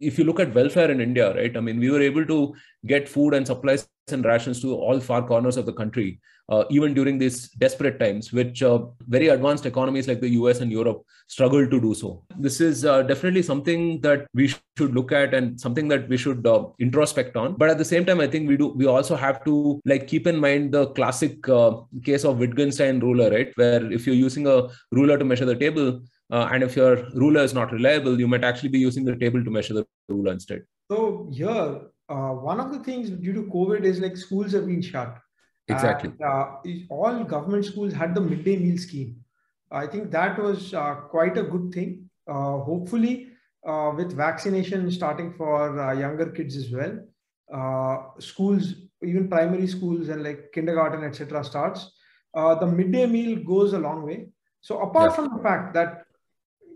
if 0.00 0.18
you 0.18 0.24
look 0.24 0.38
at 0.38 0.54
welfare 0.54 0.90
in 0.90 1.00
India, 1.00 1.34
right? 1.34 1.56
I 1.56 1.60
mean, 1.60 1.80
we 1.80 1.90
were 1.90 2.02
able 2.02 2.26
to 2.26 2.54
get 2.86 3.08
food 3.08 3.34
and 3.34 3.46
supplies 3.46 3.88
and 4.12 4.24
rations 4.24 4.60
to 4.60 4.74
all 4.74 5.00
far 5.00 5.26
corners 5.26 5.56
of 5.56 5.64
the 5.64 5.72
country, 5.72 6.20
uh, 6.48 6.64
even 6.70 6.94
during 6.94 7.18
these 7.18 7.48
desperate 7.50 7.98
times, 7.98 8.32
which 8.32 8.62
uh, 8.62 8.78
very 9.08 9.28
advanced 9.28 9.66
economies 9.66 10.08
like 10.08 10.20
the 10.20 10.30
US 10.30 10.60
and 10.60 10.70
Europe 10.70 11.04
struggle 11.26 11.66
to 11.66 11.80
do 11.80 11.94
so. 11.94 12.22
This 12.38 12.60
is 12.60 12.84
uh, 12.84 13.02
definitely 13.02 13.42
something 13.42 14.00
that 14.02 14.26
we 14.34 14.48
should 14.48 14.94
look 14.94 15.12
at 15.12 15.32
and 15.32 15.58
something 15.58 15.88
that 15.88 16.08
we 16.08 16.16
should 16.16 16.46
uh, 16.46 16.66
introspect 16.78 17.36
on. 17.36 17.54
But 17.56 17.70
at 17.70 17.78
the 17.78 17.84
same 17.84 18.04
time, 18.04 18.20
I 18.20 18.26
think 18.26 18.48
we 18.48 18.56
do 18.56 18.68
we 18.68 18.86
also 18.86 19.16
have 19.16 19.44
to 19.44 19.80
like 19.84 20.06
keep 20.06 20.26
in 20.26 20.38
mind 20.38 20.72
the 20.72 20.88
classic 20.88 21.48
uh, 21.48 21.80
case 22.04 22.24
of 22.24 22.38
Wittgenstein 22.38 23.00
ruler, 23.00 23.30
right? 23.30 23.52
Where 23.56 23.90
if 23.90 24.06
you're 24.06 24.16
using 24.16 24.46
a 24.46 24.68
ruler 24.90 25.16
to 25.18 25.24
measure 25.24 25.46
the 25.46 25.56
table, 25.56 26.02
uh, 26.30 26.48
and 26.52 26.62
if 26.62 26.76
your 26.76 27.08
ruler 27.14 27.42
is 27.42 27.54
not 27.54 27.72
reliable, 27.72 28.18
you 28.18 28.28
might 28.28 28.44
actually 28.44 28.70
be 28.70 28.78
using 28.78 29.04
the 29.04 29.16
table 29.16 29.42
to 29.44 29.50
measure 29.50 29.74
the 29.74 29.86
ruler 30.08 30.32
instead. 30.32 30.62
So 30.90 31.28
here, 31.32 31.80
uh, 32.08 32.32
one 32.50 32.60
of 32.60 32.72
the 32.72 32.80
things 32.80 33.10
due 33.10 33.32
to 33.32 33.42
COVID 33.44 33.84
is 33.84 34.00
like 34.00 34.16
schools 34.16 34.52
have 34.52 34.66
been 34.66 34.82
shut. 34.82 35.16
Exactly. 35.68 36.10
And, 36.10 36.22
uh, 36.22 36.56
all 36.90 37.24
government 37.24 37.64
schools 37.64 37.92
had 37.92 38.14
the 38.14 38.20
midday 38.20 38.56
meal 38.56 38.78
scheme. 38.78 39.16
I 39.70 39.86
think 39.86 40.10
that 40.10 40.38
was 40.38 40.74
uh, 40.74 40.94
quite 41.10 41.38
a 41.38 41.42
good 41.42 41.72
thing. 41.72 42.10
Uh, 42.28 42.58
hopefully, 42.58 43.28
with 43.64 44.12
vaccination 44.12 44.90
starting 44.90 45.32
for 45.32 45.94
younger 45.94 46.30
kids 46.30 46.56
as 46.56 46.70
well, 46.70 48.14
schools 48.18 48.74
even 49.06 49.28
primary 49.28 49.66
schools 49.66 50.08
and 50.08 50.22
like 50.22 50.52
kindergarten, 50.52 51.04
etc., 51.04 51.44
starts, 51.44 51.92
uh, 52.34 52.54
the 52.54 52.66
midday 52.66 53.06
meal 53.06 53.42
goes 53.44 53.72
a 53.72 53.78
long 53.78 54.02
way. 54.02 54.28
So 54.60 54.80
apart 54.80 55.10
yeah. 55.10 55.16
from 55.16 55.36
the 55.36 55.42
fact 55.42 55.74
that 55.74 56.04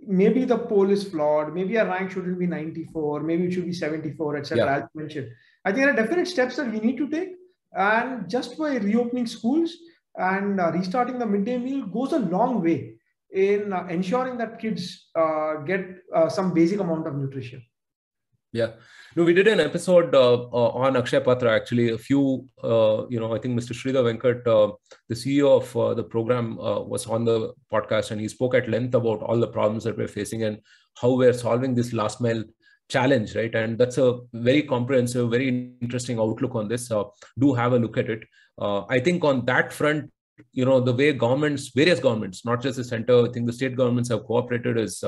maybe 0.07 0.45
the 0.45 0.59
poll 0.59 0.90
is 0.90 1.04
flawed, 1.04 1.54
maybe 1.54 1.78
our 1.78 1.87
rank 1.87 2.11
shouldn't 2.11 2.38
be 2.38 2.47
94, 2.47 3.23
maybe 3.23 3.47
it 3.47 3.52
should 3.52 3.66
be 3.66 3.73
74, 3.73 4.37
etc. 4.37 4.64
Yeah. 4.64 4.76
As 4.76 4.83
mentioned, 4.95 5.28
I 5.64 5.73
think 5.73 5.85
there 5.85 5.95
are 5.95 5.97
definite 5.97 6.28
steps 6.28 6.57
that 6.57 6.71
we 6.71 6.80
need 6.80 6.97
to 6.99 7.09
take, 7.09 7.30
and 7.72 8.28
just 8.28 8.58
by 8.58 8.76
reopening 8.76 9.26
schools 9.26 9.72
and 10.16 10.60
uh, 10.60 10.70
restarting 10.72 11.18
the 11.18 11.26
midday 11.26 11.58
meal 11.58 11.87
goes 11.87 12.12
a 12.12 12.18
long 12.18 12.62
way 12.62 12.94
in 13.30 13.72
uh, 13.72 13.87
ensuring 13.88 14.38
that 14.38 14.58
kids 14.58 15.08
uh, 15.14 15.56
get 15.66 15.84
uh, 16.14 16.28
some 16.28 16.52
basic 16.54 16.80
amount 16.80 17.06
of 17.06 17.14
nutrition. 17.14 17.62
Yeah. 18.52 18.72
No, 19.14 19.25
we 19.25 19.34
did 19.34 19.46
an 19.46 19.60
episode 19.60 20.14
uh, 20.14 20.44
on 20.52 20.96
Akshay 20.96 21.20
Patra 21.20 21.54
actually. 21.54 21.90
A 21.90 21.98
few, 21.98 22.48
you 22.62 23.20
know, 23.20 23.34
I 23.34 23.38
think 23.38 23.58
Mr. 23.58 23.75
Sridhar 23.75 24.04
Venkat, 24.04 24.44
the 25.08 25.14
CEO 25.14 25.60
of 25.60 25.96
the 25.96 26.04
program, 26.04 26.56
was 26.56 27.06
on 27.06 27.25
the 27.25 27.52
podcast 27.70 28.10
and 28.10 28.20
he 28.20 28.28
spoke 28.28 28.54
at 28.54 28.70
length 28.70 28.94
about 28.94 29.22
all 29.22 29.38
the 29.38 29.48
problems 29.48 29.84
that 29.84 29.98
we're 29.98 30.08
facing 30.08 30.44
and 30.44 30.60
how 31.00 31.12
we're 31.12 31.34
solving 31.34 31.75
this 31.75 31.92
last 31.92 32.20
mile 32.22 32.42
challenge, 32.88 33.35
right? 33.37 33.54
And 33.54 33.78
that's 33.78 33.99
a 33.99 34.18
very 34.33 34.62
comprehensive, 34.62 35.30
very 35.30 35.73
interesting 35.80 36.18
outlook 36.18 36.54
on 36.54 36.68
this. 36.68 36.88
do 37.38 37.54
have 37.54 37.73
a 37.73 37.78
look 37.78 37.97
at 37.99 38.11
it. 38.11 38.25
I 38.61 38.99
think 38.99 39.25
on 39.25 39.45
that 39.47 39.73
front, 39.73 40.11
you 40.52 40.64
know, 40.64 40.80
the 40.80 40.92
way 40.92 41.12
governments, 41.12 41.71
various 41.75 42.00
governments, 42.00 42.45
not 42.45 42.62
just 42.62 42.76
the 42.76 42.85
center, 42.85 43.26
I 43.26 43.30
think 43.30 43.47
the 43.47 43.52
state 43.52 43.76
governments 43.76 44.11
have 44.11 44.25
cooperated 44.25 44.78
is 44.78 45.02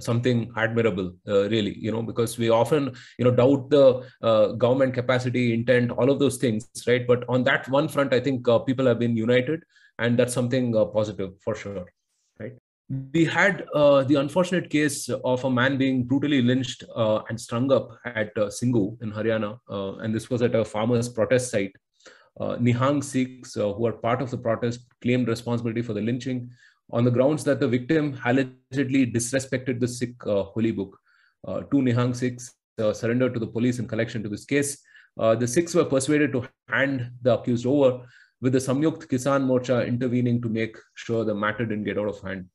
something 0.00 0.50
admirable 0.56 1.12
uh, 1.28 1.48
really 1.50 1.78
you 1.78 1.92
know 1.92 2.02
because 2.02 2.38
we 2.38 2.48
often 2.48 2.92
you 3.18 3.24
know 3.24 3.30
doubt 3.30 3.68
the 3.70 4.02
uh, 4.22 4.48
government 4.52 4.94
capacity 4.94 5.52
intent 5.52 5.90
all 5.90 6.10
of 6.10 6.18
those 6.18 6.38
things 6.38 6.66
right 6.86 7.06
but 7.06 7.24
on 7.28 7.44
that 7.44 7.68
one 7.68 7.88
front 7.88 8.12
i 8.14 8.20
think 8.20 8.46
uh, 8.48 8.58
people 8.58 8.86
have 8.86 8.98
been 8.98 9.16
united 9.16 9.62
and 9.98 10.18
that's 10.18 10.32
something 10.32 10.74
uh, 10.76 10.84
positive 10.84 11.32
for 11.44 11.54
sure 11.54 11.84
we 13.14 13.24
had 13.24 13.64
uh, 13.74 14.04
the 14.04 14.16
unfortunate 14.16 14.68
case 14.68 15.08
of 15.08 15.44
a 15.44 15.50
man 15.50 15.78
being 15.78 16.04
brutally 16.04 16.42
lynched 16.42 16.84
uh, 16.94 17.22
and 17.28 17.40
strung 17.40 17.72
up 17.72 17.90
at 18.04 18.34
Singhu 18.34 19.00
in 19.02 19.12
Haryana, 19.12 19.58
and 19.68 20.14
this 20.14 20.28
was 20.28 20.42
at 20.42 20.54
a 20.54 20.64
farmers' 20.64 21.08
protest 21.08 21.50
site. 21.50 21.74
Nihang 22.40 23.02
Sikhs, 23.02 23.54
who 23.54 23.86
are 23.86 23.92
part 23.92 24.20
of 24.20 24.30
the 24.30 24.38
protest, 24.38 24.80
claimed 25.00 25.28
responsibility 25.28 25.82
for 25.82 25.94
the 25.94 26.00
lynching 26.00 26.50
on 26.92 27.04
the 27.04 27.10
grounds 27.10 27.42
that 27.44 27.60
the 27.60 27.68
victim 27.68 28.18
allegedly 28.24 29.06
disrespected 29.10 29.80
the 29.80 29.88
Sikh 29.88 30.14
uh, 30.26 30.42
holy 30.42 30.72
book. 30.72 30.98
Uh, 31.46 31.60
two 31.62 31.78
Nihang 31.78 32.14
Sikhs 32.14 32.52
uh, 32.78 32.92
surrendered 32.92 33.34
to 33.34 33.40
the 33.40 33.46
police 33.46 33.78
in 33.78 33.88
connection 33.88 34.22
to 34.22 34.28
this 34.28 34.44
case. 34.44 34.82
Uh, 35.18 35.34
the 35.34 35.46
Sikhs 35.46 35.74
were 35.74 35.84
persuaded 35.84 36.32
to 36.32 36.48
hand 36.68 37.10
the 37.22 37.38
accused 37.38 37.66
over, 37.66 38.02
with 38.40 38.52
the 38.52 38.58
Samyukt 38.58 39.08
Kisan 39.08 39.46
Morcha 39.46 39.86
intervening 39.86 40.42
to 40.42 40.48
make 40.48 40.76
sure 40.94 41.24
the 41.24 41.34
matter 41.34 41.64
didn't 41.64 41.84
get 41.84 41.98
out 41.98 42.08
of 42.08 42.20
hand. 42.20 42.46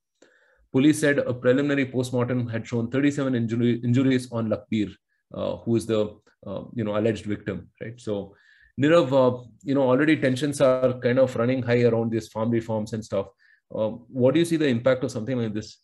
Police 0.72 1.00
said 1.00 1.20
a 1.20 1.34
preliminary 1.34 1.86
postmortem 1.86 2.48
had 2.48 2.68
shown 2.68 2.90
37 2.92 3.36
injury, 3.36 3.82
injuries 3.84 4.32
on 4.32 4.50
Lakhbir, 4.50 4.92
uh, 5.34 5.58
who 5.58 5.76
is 5.76 5.86
the 5.86 6.16
uh, 6.46 6.64
you 6.74 6.84
know 6.84 6.98
alleged 6.98 7.26
victim. 7.26 7.70
Right. 7.82 8.00
So, 8.00 8.36
Nirav, 8.80 9.48
you 9.64 9.76
know 9.76 9.84
already 9.84 10.18
tensions 10.18 10.62
are 10.62 11.00
kind 11.00 11.20
of 11.20 11.36
running 11.36 11.64
high 11.64 11.84
around 11.84 12.12
these 12.12 12.28
farm 12.28 12.52
reforms 12.52 12.94
and 12.94 13.04
stuff. 13.04 13.28
Um, 13.74 14.06
what 14.10 14.34
do 14.34 14.40
you 14.40 14.46
see 14.46 14.58
the 14.58 14.68
impact 14.68 15.04
of 15.04 15.12
something 15.12 15.38
like 15.38 15.54
this? 15.54 15.80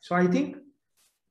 So 0.00 0.14
I 0.14 0.26
think 0.26 0.56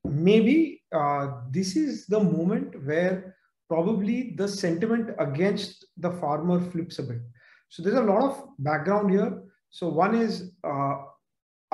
maybe 0.04 0.84
uh, 0.94 1.28
this 1.52 1.76
is 1.76 2.06
the 2.08 2.20
moment 2.20 2.86
where 2.86 3.36
probably 3.70 4.34
the 4.38 4.48
sentiment 4.48 5.12
against 5.20 5.86
the 5.98 6.12
farmer 6.12 6.60
flips 6.60 7.00
a 7.00 7.04
bit. 7.04 7.22
So 7.70 7.82
there's 7.82 7.98
a 7.98 8.02
lot 8.02 8.24
of 8.24 8.44
background 8.60 9.12
here. 9.12 9.42
So 9.70 9.90
one 9.90 10.16
is 10.16 10.52
uh, 10.64 10.96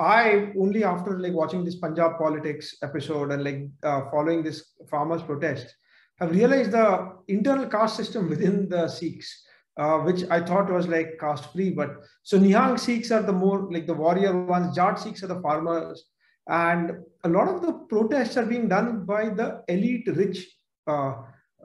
I 0.00 0.52
only 0.58 0.82
after 0.82 1.18
like 1.18 1.34
watching 1.34 1.64
this 1.64 1.76
Punjab 1.76 2.18
politics 2.18 2.76
episode 2.82 3.32
and 3.32 3.44
like 3.44 3.68
uh, 3.82 4.10
following 4.10 4.42
this 4.42 4.72
farmers 4.90 5.22
protest 5.22 5.74
have 6.18 6.30
realized 6.30 6.70
the 6.72 7.12
internal 7.28 7.66
caste 7.66 7.96
system 7.96 8.28
within 8.28 8.68
the 8.68 8.88
Sikhs 8.88 9.44
uh, 9.80 9.98
which 9.98 10.24
I 10.30 10.40
thought 10.40 10.70
was 10.70 10.88
like 10.88 11.18
caste 11.18 11.52
free. 11.52 11.70
But 11.70 11.96
so 12.22 12.38
Nihang 12.38 12.78
Sikhs 12.78 13.10
are 13.10 13.22
the 13.22 13.32
more 13.32 13.72
like 13.72 13.86
the 13.86 13.94
warrior 13.94 14.44
ones, 14.44 14.74
Jat 14.74 14.96
Sikhs 14.96 15.22
are 15.22 15.28
the 15.28 15.40
farmers. 15.40 16.04
And 16.48 16.92
a 17.24 17.28
lot 17.28 17.48
of 17.48 17.62
the 17.62 17.72
protests 17.88 18.36
are 18.36 18.46
being 18.46 18.68
done 18.68 19.04
by 19.04 19.28
the 19.28 19.62
elite 19.68 20.08
rich, 20.08 20.46
uh, 20.86 21.14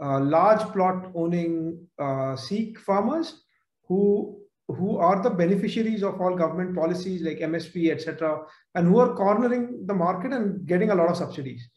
uh, 0.02 0.20
large 0.20 0.62
plot 0.74 1.12
owning 1.16 1.88
uh, 1.98 2.36
Sikh 2.36 2.80
farmers 2.80 3.42
who 3.88 4.38
who 4.68 4.98
are 4.98 5.22
the 5.22 5.30
beneficiaries 5.30 6.04
of 6.04 6.20
all 6.20 6.36
government 6.36 6.76
policies 6.76 7.22
like 7.22 7.40
MSP, 7.40 7.92
etc., 7.92 8.42
and 8.74 8.88
who 8.88 9.00
are 9.00 9.16
cornering 9.16 9.86
the 9.86 9.94
market 9.94 10.34
and 10.34 10.66
getting 10.66 10.90
a 10.90 10.96
lot 10.96 11.10
of 11.10 11.18
subsidies. 11.18 11.68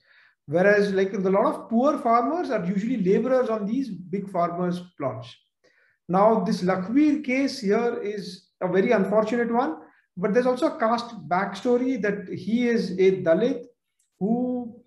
Whereas, 0.46 0.92
like 0.92 1.12
a 1.12 1.18
lot 1.18 1.46
of 1.46 1.68
poor 1.68 1.98
farmers 1.98 2.50
are 2.50 2.64
usually 2.64 2.96
laborers 2.96 3.50
on 3.50 3.66
these 3.66 3.90
big 3.90 4.30
farmers' 4.30 4.80
plots. 4.96 5.36
Now, 6.08 6.40
this 6.40 6.62
Lakhbir 6.62 7.22
case 7.22 7.60
here 7.60 8.00
is 8.02 8.48
a 8.62 8.68
very 8.68 8.92
unfortunate 8.92 9.52
one, 9.52 9.76
but 10.16 10.32
there's 10.32 10.46
also 10.46 10.74
a 10.74 10.78
caste 10.78 11.28
backstory 11.28 12.00
that 12.00 12.28
he 12.28 12.66
is 12.66 12.92
a 12.92 13.22
Dalit 13.22 13.64
who 14.18 14.80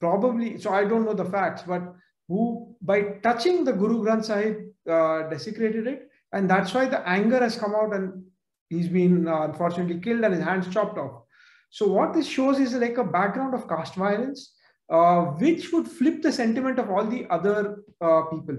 probably, 0.00 0.58
so 0.58 0.72
I 0.72 0.84
don't 0.84 1.04
know 1.04 1.14
the 1.14 1.24
facts, 1.24 1.62
but 1.62 1.94
who 2.28 2.74
by 2.82 3.02
touching 3.22 3.64
the 3.64 3.72
Guru 3.72 4.02
Granth 4.02 4.24
Sahib 4.24 4.56
uh, 4.90 5.28
desecrated 5.28 5.86
it. 5.86 6.10
And 6.34 6.50
that's 6.50 6.74
why 6.74 6.86
the 6.86 7.06
anger 7.08 7.38
has 7.38 7.56
come 7.56 7.74
out 7.74 7.94
and 7.94 8.24
he's 8.68 8.88
been 8.88 9.26
uh, 9.26 9.42
unfortunately 9.42 10.00
killed 10.00 10.24
and 10.24 10.34
his 10.34 10.44
hands 10.44 10.68
chopped 10.68 10.98
off. 10.98 11.22
So 11.70 11.88
what 11.88 12.12
this 12.12 12.26
shows 12.26 12.60
is 12.60 12.74
like 12.74 12.98
a 12.98 13.04
background 13.04 13.54
of 13.54 13.68
caste 13.68 13.94
violence, 13.94 14.54
uh, 14.90 15.22
which 15.22 15.72
would 15.72 15.88
flip 15.88 16.20
the 16.20 16.30
sentiment 16.32 16.78
of 16.78 16.90
all 16.90 17.06
the 17.06 17.26
other 17.30 17.82
uh, 18.00 18.22
people 18.26 18.58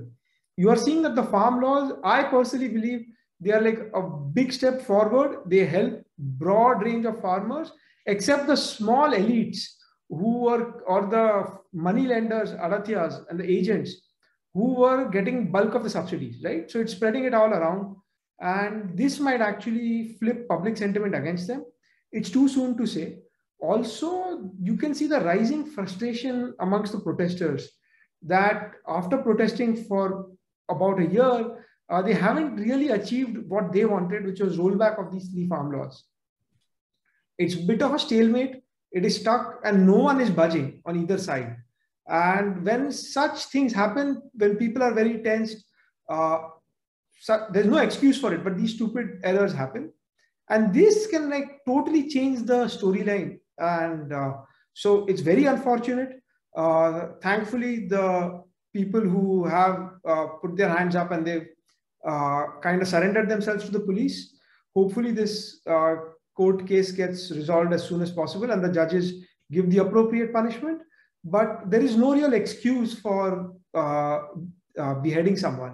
you 0.57 0.69
are 0.69 0.77
seeing 0.77 1.01
that 1.01 1.15
the 1.15 1.23
farm 1.23 1.61
laws, 1.61 1.93
I 2.03 2.23
personally 2.23 2.69
believe 2.69 3.05
they 3.39 3.51
are 3.51 3.61
like 3.61 3.79
a 3.93 4.01
big 4.01 4.53
step 4.53 4.81
forward. 4.81 5.39
They 5.47 5.65
help 5.65 6.01
broad 6.17 6.83
range 6.83 7.05
of 7.05 7.21
farmers, 7.21 7.71
except 8.05 8.47
the 8.47 8.55
small 8.55 9.11
elites 9.11 9.65
who 10.09 10.43
were, 10.43 10.81
or 10.83 11.07
the 11.07 11.57
money 11.73 12.07
lenders, 12.07 12.51
aratyas 12.51 13.25
and 13.29 13.39
the 13.39 13.49
agents 13.49 14.01
who 14.56 14.74
were 14.74 15.10
getting 15.10 15.52
bulk 15.52 15.76
of 15.76 15.84
the 15.84 15.89
subsidies, 15.89 16.41
right? 16.41 16.72
So 16.72 16.80
it's 16.80 16.94
spreading 16.94 17.26
it 17.26 17.34
all 17.34 17.50
around. 17.50 17.98
And 18.39 18.98
this 18.98 19.20
might 19.20 19.41
actually 19.41 20.15
flip 20.18 20.48
public 20.48 20.78
sentiment 20.78 21.13
against 21.13 21.48
them. 21.48 21.65
It's 22.13 22.30
too 22.30 22.48
soon 22.48 22.78
to 22.78 22.88
say. 22.88 23.20
Also, 23.60 24.52
you 24.62 24.78
can 24.78 24.96
see 24.96 25.08
the 25.08 25.20
rising 25.20 25.65
frustration 25.65 26.54
amongst 26.62 26.94
the 26.94 27.00
protesters 27.00 27.70
that 28.22 28.72
after 28.88 29.18
protesting 29.18 29.76
for 29.76 30.30
about 30.70 31.00
a 31.00 31.06
year, 31.06 31.65
uh, 31.89 32.02
they 32.02 32.13
haven't 32.13 32.56
really 32.56 32.89
achieved 32.89 33.38
what 33.50 33.74
they 33.74 33.84
wanted, 33.84 34.26
which 34.26 34.39
was 34.39 34.58
rollback 34.58 35.06
of 35.06 35.12
these 35.12 35.30
three 35.30 35.48
farm 35.48 35.72
laws. 35.72 36.06
It's 37.38 37.56
a 37.56 37.65
bit 37.65 37.82
of 37.82 37.94
a 37.94 38.00
stalemate. 38.00 38.62
It 38.91 39.06
is 39.06 39.20
stuck 39.20 39.60
and 39.65 39.86
no 39.86 39.98
one 39.98 40.22
is 40.22 40.30
budging 40.30 40.82
on 40.86 40.98
either 40.98 41.18
side. 41.18 41.58
And 42.08 42.63
when 42.63 42.91
such 42.91 43.46
things 43.46 43.74
happen, 43.74 44.22
when 44.34 44.58
people 44.58 44.84
are 44.84 44.94
very 44.94 45.24
tensed, 45.24 45.65
uh, 46.10 46.39
so 47.20 47.48
there's 47.52 47.65
no 47.65 47.78
excuse 47.78 48.20
for 48.20 48.34
it, 48.34 48.44
but 48.44 48.58
these 48.58 48.76
stupid 48.76 49.20
errors 49.24 49.54
happen. 49.54 49.91
And 50.50 50.74
this 50.74 51.08
can 51.08 51.30
like 51.30 51.62
totally 51.65 52.08
change 52.08 52.44
the 52.44 52.65
storyline. 52.65 53.39
And 53.58 54.13
uh, 54.13 54.34
so 54.74 55.06
it's 55.06 55.22
very 55.22 55.46
unfortunate. 55.46 56.22
Uh, 56.56 57.08
thankfully, 57.22 57.88
the 57.88 58.44
people 58.74 59.02
who 59.02 59.46
have 59.46 59.94
uh, 60.08 60.28
put 60.41 60.56
their 60.56 60.70
hands 60.70 60.96
up 60.96 61.12
and 61.12 61.26
they've 61.26 61.48
uh, 62.06 62.44
kind 62.62 62.82
of 62.82 62.88
surrendered 62.88 63.30
themselves 63.30 63.65
to 63.65 63.72
the 63.72 63.80
police. 63.80 64.38
Hopefully, 64.76 65.12
this 65.12 65.62
uh, 65.65 65.96
court 66.36 66.68
case 66.68 66.91
gets 66.91 67.32
resolved 67.32 67.74
as 67.74 67.84
soon 67.88 68.02
as 68.02 68.12
possible 68.12 68.52
and 68.52 68.63
the 68.63 68.72
judges 68.72 69.26
give 69.52 69.70
the 69.70 69.80
appropriate 69.80 70.34
punishment. 70.34 70.82
But 71.25 71.69
there 71.69 71.81
is 71.81 71.97
no 71.97 72.13
real 72.13 72.33
excuse 72.33 72.97
for 72.99 73.53
uh, 73.73 74.19
uh, 74.79 74.93
beheading 74.95 75.35
someone. 75.35 75.73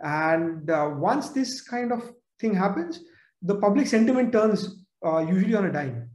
And 0.00 0.68
uh, 0.70 0.90
once 0.94 1.30
this 1.30 1.62
kind 1.62 1.92
of 1.92 2.12
thing 2.40 2.54
happens, 2.54 3.00
the 3.40 3.56
public 3.56 3.86
sentiment 3.86 4.32
turns 4.32 4.84
usually 5.02 5.54
on 5.54 5.66
a 5.66 5.72
dime. 5.72 6.10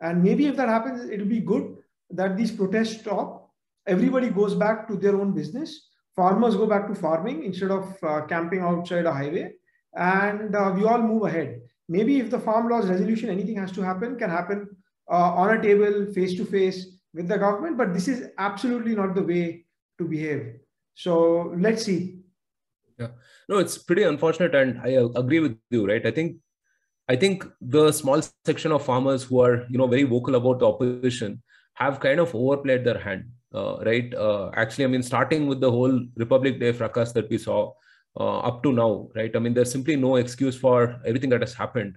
And 0.00 0.22
maybe 0.22 0.46
if 0.46 0.56
that 0.56 0.68
happens, 0.68 1.10
it'll 1.10 1.26
be 1.26 1.40
good 1.40 1.76
that 2.10 2.36
these 2.36 2.50
protests 2.50 3.00
stop 3.00 3.40
everybody 3.86 4.28
goes 4.30 4.54
back 4.54 4.86
to 4.88 4.96
their 4.96 5.16
own 5.16 5.32
business. 5.32 5.88
Farmers 6.14 6.56
go 6.56 6.66
back 6.66 6.86
to 6.88 6.94
farming 6.94 7.44
instead 7.44 7.70
of 7.70 7.96
uh, 8.02 8.22
camping 8.26 8.60
outside 8.60 9.06
a 9.06 9.12
highway, 9.12 9.52
and 9.94 10.54
uh, 10.54 10.72
we 10.74 10.84
all 10.84 11.00
move 11.00 11.22
ahead. 11.22 11.60
Maybe 11.88 12.20
if 12.20 12.30
the 12.30 12.38
farm 12.38 12.68
laws 12.68 12.88
resolution, 12.88 13.30
anything 13.30 13.56
has 13.56 13.72
to 13.72 13.82
happen, 13.82 14.16
can 14.16 14.30
happen 14.30 14.68
uh, 15.10 15.34
on 15.42 15.56
a 15.56 15.62
table, 15.62 16.12
face 16.12 16.36
to 16.36 16.44
face 16.44 16.86
with 17.14 17.28
the 17.28 17.38
government. 17.38 17.76
But 17.76 17.94
this 17.94 18.08
is 18.08 18.28
absolutely 18.38 18.94
not 18.94 19.14
the 19.14 19.22
way 19.22 19.66
to 19.98 20.04
behave. 20.04 20.60
So 20.94 21.54
let's 21.56 21.84
see. 21.84 22.20
Yeah, 22.98 23.08
no, 23.48 23.58
it's 23.58 23.78
pretty 23.78 24.02
unfortunate, 24.02 24.54
and 24.54 24.78
I 24.80 24.88
agree 25.16 25.40
with 25.40 25.56
you, 25.70 25.86
right? 25.86 26.04
I 26.04 26.10
think, 26.10 26.36
I 27.08 27.16
think 27.16 27.46
the 27.60 27.92
small 27.92 28.20
section 28.44 28.72
of 28.72 28.84
farmers 28.84 29.24
who 29.24 29.40
are, 29.40 29.66
you 29.70 29.78
know, 29.78 29.86
very 29.86 30.02
vocal 30.02 30.34
about 30.34 30.58
the 30.58 30.66
opposition 30.66 31.42
have 31.74 31.98
kind 31.98 32.20
of 32.20 32.34
overplayed 32.34 32.84
their 32.84 32.98
hand, 32.98 33.24
uh, 33.54 33.78
right? 33.86 34.12
Uh, 34.14 34.50
actually, 34.54 34.84
I 34.84 34.88
mean, 34.88 35.02
starting 35.02 35.46
with 35.46 35.60
the 35.60 35.70
whole 35.70 35.98
Republic 36.16 36.60
Day 36.60 36.72
fracas 36.72 37.12
that 37.12 37.30
we 37.30 37.38
saw 37.38 37.72
uh, 38.18 38.40
up 38.40 38.62
to 38.64 38.72
now, 38.72 39.08
right? 39.14 39.34
I 39.34 39.38
mean, 39.38 39.54
there's 39.54 39.72
simply 39.72 39.96
no 39.96 40.16
excuse 40.16 40.58
for 40.58 41.00
everything 41.06 41.30
that 41.30 41.40
has 41.40 41.54
happened, 41.54 41.96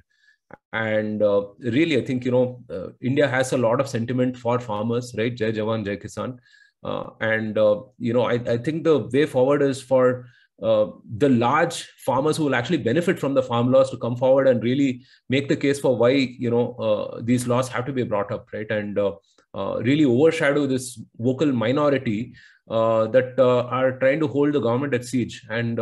and 0.71 1.21
uh, 1.21 1.45
really, 1.59 1.97
I 1.97 2.05
think 2.05 2.25
you 2.25 2.31
know, 2.31 2.63
uh, 2.69 2.87
India 3.01 3.27
has 3.27 3.53
a 3.53 3.57
lot 3.57 3.79
of 3.79 3.87
sentiment 3.87 4.37
for 4.37 4.59
farmers, 4.59 5.13
right? 5.17 5.33
Jai 5.33 5.51
Jawan, 5.51 5.85
Jai 5.85 5.97
Kisan, 5.97 6.37
uh, 6.83 7.09
and 7.21 7.55
you 7.97 8.13
know, 8.13 8.23
I, 8.23 8.33
I 8.33 8.57
think 8.57 8.83
the 8.83 8.99
way 8.99 9.25
forward 9.25 9.61
is 9.61 9.81
for 9.81 10.25
uh, 10.61 10.91
the 11.17 11.29
large 11.29 11.91
farmers 11.97 12.37
who 12.37 12.45
will 12.45 12.55
actually 12.55 12.77
benefit 12.77 13.19
from 13.19 13.33
the 13.33 13.43
farm 13.43 13.71
laws 13.71 13.89
to 13.89 13.97
come 13.97 14.15
forward 14.15 14.47
and 14.47 14.63
really 14.63 15.03
make 15.27 15.49
the 15.49 15.55
case 15.55 15.79
for 15.79 15.97
why 15.97 16.11
you 16.11 16.49
know 16.49 16.75
uh, 16.75 17.21
these 17.21 17.47
laws 17.47 17.67
have 17.67 17.85
to 17.85 17.91
be 17.91 18.03
brought 18.03 18.31
up 18.31 18.47
right? 18.53 18.69
And 18.71 18.97
uh, 18.97 19.13
uh 19.55 19.79
really 19.83 20.05
overshadow 20.05 20.65
this 20.65 20.99
vocal 21.17 21.51
minority 21.51 22.33
uh, 22.69 23.07
that 23.07 23.39
are 23.39 23.99
trying 23.99 24.19
to 24.19 24.27
hold 24.27 24.53
the 24.53 24.61
government 24.61 24.93
at 24.93 25.05
siege. 25.05 25.45
And 25.49 25.79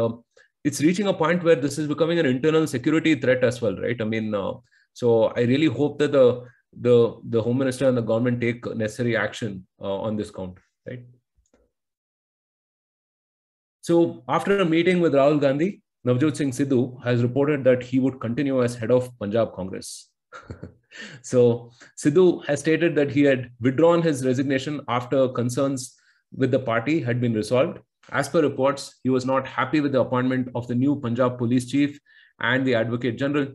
it's 0.64 0.82
reaching 0.82 1.08
a 1.08 1.14
point 1.14 1.44
where 1.44 1.56
this 1.56 1.78
is 1.78 1.88
becoming 1.88 2.20
an 2.20 2.26
internal 2.26 2.68
security 2.68 3.16
threat 3.16 3.44
as 3.44 3.62
well 3.62 3.76
right 3.78 4.02
i 4.02 4.06
mean 4.06 4.34
uh, 4.34 4.54
so 4.94 5.26
i 5.36 5.42
really 5.42 5.72
hope 5.80 5.98
that 6.00 6.12
the 6.12 6.44
the 6.88 6.98
the 7.30 7.42
home 7.42 7.58
minister 7.58 7.88
and 7.88 7.98
the 7.98 8.08
government 8.12 8.40
take 8.40 8.66
necessary 8.76 9.18
action 9.18 9.66
uh, 9.82 9.98
on 10.08 10.16
this 10.16 10.32
count 10.32 10.58
right 10.88 11.04
so 13.82 14.24
after 14.30 14.60
a 14.60 14.66
meeting 14.66 15.02
with 15.02 15.14
Rahul 15.14 15.42
Gandhi, 15.42 15.82
Navjot 16.08 16.36
Singh 16.36 16.52
Sidhu 16.52 17.04
has 17.04 17.24
reported 17.24 17.64
that 17.64 17.82
he 17.82 18.00
would 18.00 18.20
continue 18.22 18.64
as 18.64 18.76
head 18.76 18.92
of 18.92 19.10
Punjab 19.18 19.54
Congress. 19.56 20.10
so 21.24 21.72
Sidhu 21.98 22.46
has 22.46 22.60
stated 22.60 22.96
that 22.96 23.12
he 23.12 23.24
had 23.24 23.50
withdrawn 23.60 24.04
his 24.04 24.26
resignation 24.26 24.82
after 24.88 25.28
concerns 25.30 25.96
with 26.32 26.52
the 26.52 26.60
party 26.60 27.02
had 27.02 27.20
been 27.20 27.34
resolved. 27.34 27.80
As 28.12 28.28
per 28.28 28.42
reports, 28.42 29.00
he 29.04 29.10
was 29.10 29.26
not 29.26 29.48
happy 29.48 29.80
with 29.80 29.94
the 29.94 30.02
appointment 30.02 30.50
of 30.54 30.68
the 30.68 30.76
new 30.76 31.00
Punjab 31.00 31.38
police 31.38 31.70
chief 31.70 32.00
and 32.40 32.66
the 32.66 32.76
advocate 32.76 33.18
general, 33.18 33.48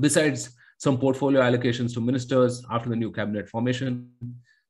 besides 0.00 0.50
some 0.78 0.98
portfolio 0.98 1.42
allocations 1.42 1.94
to 1.94 2.00
ministers 2.00 2.64
after 2.70 2.88
the 2.88 2.96
new 2.96 3.12
cabinet 3.12 3.48
formation. 3.48 4.10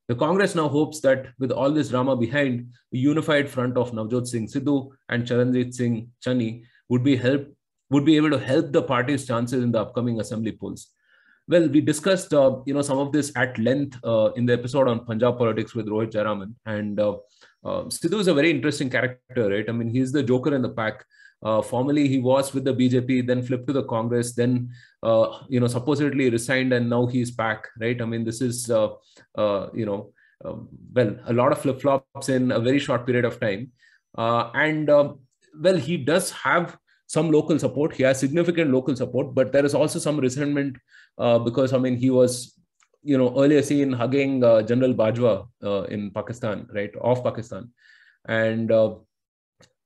The 0.07 0.15
Congress 0.15 0.55
now 0.55 0.67
hopes 0.67 0.99
that 1.01 1.27
with 1.39 1.51
all 1.51 1.71
this 1.71 1.89
drama 1.89 2.17
behind, 2.17 2.67
a 2.93 2.97
unified 2.97 3.49
front 3.49 3.77
of 3.77 3.91
Navjot 3.91 4.27
Singh 4.27 4.47
Sidhu 4.47 4.89
and 5.07 5.25
Charanjit 5.25 5.73
Singh 5.73 6.09
Channi 6.25 6.65
would 6.89 7.03
be 7.03 7.15
help 7.15 7.47
would 7.89 8.05
be 8.05 8.15
able 8.15 8.29
to 8.29 8.39
help 8.39 8.71
the 8.71 8.81
party's 8.81 9.25
chances 9.25 9.63
in 9.63 9.71
the 9.71 9.79
upcoming 9.79 10.19
assembly 10.19 10.53
polls. 10.53 10.87
Well, 11.47 11.67
we 11.67 11.81
discussed 11.81 12.33
uh, 12.33 12.59
you 12.65 12.73
know 12.73 12.81
some 12.81 12.97
of 12.97 13.11
this 13.11 13.31
at 13.35 13.57
length 13.57 13.97
uh, 14.03 14.31
in 14.33 14.45
the 14.45 14.53
episode 14.53 14.87
on 14.87 15.05
Punjab 15.05 15.37
politics 15.37 15.75
with 15.75 15.87
Rohit 15.87 16.11
Jayaraman, 16.11 16.53
and 16.65 16.99
uh, 16.99 17.17
Sidhu 17.63 18.19
is 18.19 18.27
a 18.27 18.33
very 18.33 18.49
interesting 18.49 18.89
character, 18.89 19.49
right? 19.49 19.67
I 19.67 19.71
mean, 19.71 19.89
he's 19.89 20.11
the 20.11 20.23
joker 20.23 20.55
in 20.55 20.61
the 20.61 20.69
pack. 20.69 21.05
Uh, 21.43 21.61
formerly, 21.61 22.07
he 22.07 22.19
was 22.19 22.53
with 22.53 22.63
the 22.63 22.73
BJP, 22.73 23.25
then 23.25 23.41
flipped 23.41 23.67
to 23.67 23.73
the 23.73 23.83
Congress, 23.83 24.33
then 24.33 24.69
uh, 25.01 25.39
you 25.49 25.59
know 25.59 25.67
supposedly 25.67 26.29
resigned, 26.29 26.71
and 26.71 26.89
now 26.89 27.07
he's 27.07 27.31
back, 27.31 27.67
right? 27.79 27.99
I 27.99 28.05
mean, 28.05 28.23
this 28.23 28.41
is 28.41 28.69
uh, 28.69 28.89
uh 29.35 29.69
you 29.73 29.85
know 29.85 30.13
um, 30.45 30.69
well 30.93 31.15
a 31.25 31.33
lot 31.33 31.51
of 31.51 31.59
flip 31.59 31.81
flops 31.81 32.29
in 32.29 32.51
a 32.51 32.59
very 32.59 32.77
short 32.77 33.07
period 33.07 33.25
of 33.25 33.39
time, 33.39 33.71
uh, 34.17 34.51
and 34.53 34.89
um, 34.91 35.19
well, 35.59 35.77
he 35.77 35.97
does 35.97 36.29
have 36.29 36.77
some 37.07 37.31
local 37.31 37.57
support. 37.57 37.95
He 37.95 38.03
has 38.03 38.19
significant 38.19 38.71
local 38.71 38.95
support, 38.95 39.33
but 39.33 39.51
there 39.51 39.65
is 39.65 39.73
also 39.73 39.99
some 39.99 40.19
resentment 40.19 40.77
uh, 41.17 41.39
because 41.39 41.73
I 41.73 41.79
mean 41.79 41.97
he 41.97 42.11
was 42.11 42.53
you 43.03 43.17
know 43.17 43.33
earlier 43.37 43.61
seen 43.61 43.91
hugging 43.91 44.43
uh, 44.43 44.61
General 44.61 44.93
Bajwa 44.93 45.47
uh, 45.63 45.83
in 45.83 46.11
Pakistan, 46.11 46.67
right, 46.73 46.91
of 47.01 47.23
Pakistan, 47.23 47.69
and 48.27 48.71
uh, 48.71 48.95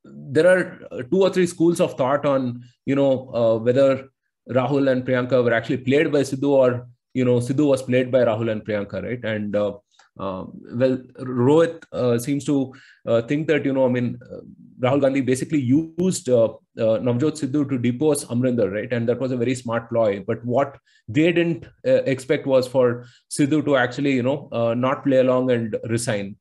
there 0.04 0.48
are 0.48 1.04
two 1.04 1.22
or 1.22 1.30
three 1.30 1.48
schools 1.48 1.80
of 1.80 1.94
thought 1.96 2.26
on 2.26 2.64
you 2.86 2.96
know 2.96 3.30
uh, 3.34 3.58
whether 3.58 4.10
Rahul 4.50 4.92
and 4.92 5.06
Priyanka 5.06 5.44
were 5.44 5.54
actually 5.54 5.78
played 5.78 6.12
by 6.12 6.22
Sidhu 6.22 6.50
or 6.50 6.88
you 7.14 7.26
know 7.26 7.38
Sidhu 7.38 7.68
was 7.68 7.82
played 7.82 8.12
by 8.12 8.20
Rahul 8.20 8.52
and 8.52 8.64
Priyanka, 8.64 9.04
right? 9.04 9.24
And 9.24 9.56
uh, 10.20 10.42
uh, 10.42 10.46
well, 10.74 10.98
Rohit 11.20 11.84
uh, 11.92 12.18
seems 12.18 12.46
to 12.46 12.74
uh, 13.06 13.22
think 13.24 13.48
that 13.48 13.66
you 13.66 13.74
know 13.74 13.86
I 13.86 13.90
mean 13.90 14.18
uh, 14.32 14.42
Rahul 14.80 15.02
Gandhi 15.02 15.22
basically 15.22 15.60
used 15.60 16.28
Navjot 16.28 17.38
Sidhu 17.40 17.70
to 17.70 17.78
depose 17.78 18.26
Amrinder, 18.26 18.72
right? 18.72 18.92
And 18.92 19.08
that 19.10 19.20
was 19.20 19.32
a 19.32 19.38
very 19.38 19.56
smart 19.56 19.90
ploy. 19.90 20.24
But 20.26 20.44
what 20.46 20.78
they 21.08 21.32
didn't 21.32 21.66
expect 21.84 22.46
was 22.46 22.68
for 22.68 23.06
Sidhu 23.30 23.64
to 23.66 23.78
actually 23.78 24.14
you 24.14 24.24
know 24.24 24.50
not 24.74 25.04
play 25.04 25.18
along 25.18 25.52
and 25.52 25.76
resign. 25.90 26.36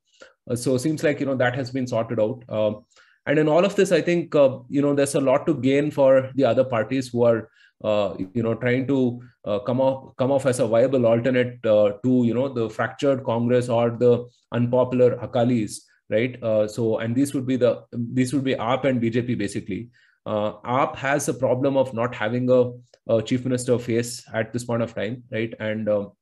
so 0.54 0.76
seems 0.76 1.02
like 1.02 1.20
you 1.20 1.26
know 1.26 1.34
that 1.34 1.54
has 1.54 1.70
been 1.70 1.86
sorted 1.86 2.20
out 2.20 2.84
and 3.26 3.38
in 3.38 3.48
all 3.48 3.64
of 3.64 3.74
this 3.76 3.92
i 3.92 4.00
think 4.00 4.34
uh, 4.34 4.58
you 4.68 4.82
know 4.82 4.94
there's 4.94 5.14
a 5.14 5.20
lot 5.20 5.46
to 5.46 5.54
gain 5.54 5.90
for 5.90 6.30
the 6.34 6.44
other 6.44 6.64
parties 6.64 7.08
who 7.08 7.24
are 7.24 7.38
uh, 7.38 7.48
you 7.82 8.42
know 8.42 8.54
trying 8.54 8.86
to 8.86 9.20
uh, 9.44 9.58
come 9.60 9.80
off 9.80 10.16
come 10.16 10.30
off 10.30 10.46
as 10.46 10.60
a 10.60 10.66
viable 10.66 11.06
alternate 11.06 11.64
uh, 11.66 11.92
to 12.02 12.24
you 12.24 12.34
know 12.34 12.48
the 12.48 12.68
fractured 12.68 13.24
congress 13.24 13.68
or 13.68 13.90
the 13.90 14.24
unpopular 14.52 15.16
akalis 15.16 15.80
right? 16.10 16.42
Uh, 16.42 16.66
so 16.68 16.98
and 16.98 17.14
these 17.14 17.34
would 17.34 17.46
be 17.46 17.56
the 17.56 17.84
these 17.92 18.32
would 18.32 18.44
be 18.44 18.54
AAP 18.54 18.84
and 18.84 19.02
bjp 19.02 19.38
basically. 19.38 19.88
Uh, 20.26 20.52
AAP 20.64 20.96
has 20.96 21.28
a 21.28 21.34
problem 21.34 21.76
of 21.76 21.92
not 21.92 22.14
having 22.14 22.48
a, 22.50 22.72
a, 23.12 23.22
chief 23.22 23.44
minister 23.44 23.78
face 23.78 24.24
at 24.32 24.54
this 24.54 24.64
point 24.64 24.82
of 24.82 24.94
time 24.94 25.22
right? 25.30 25.52
And 25.60 25.88
um, 25.88 26.12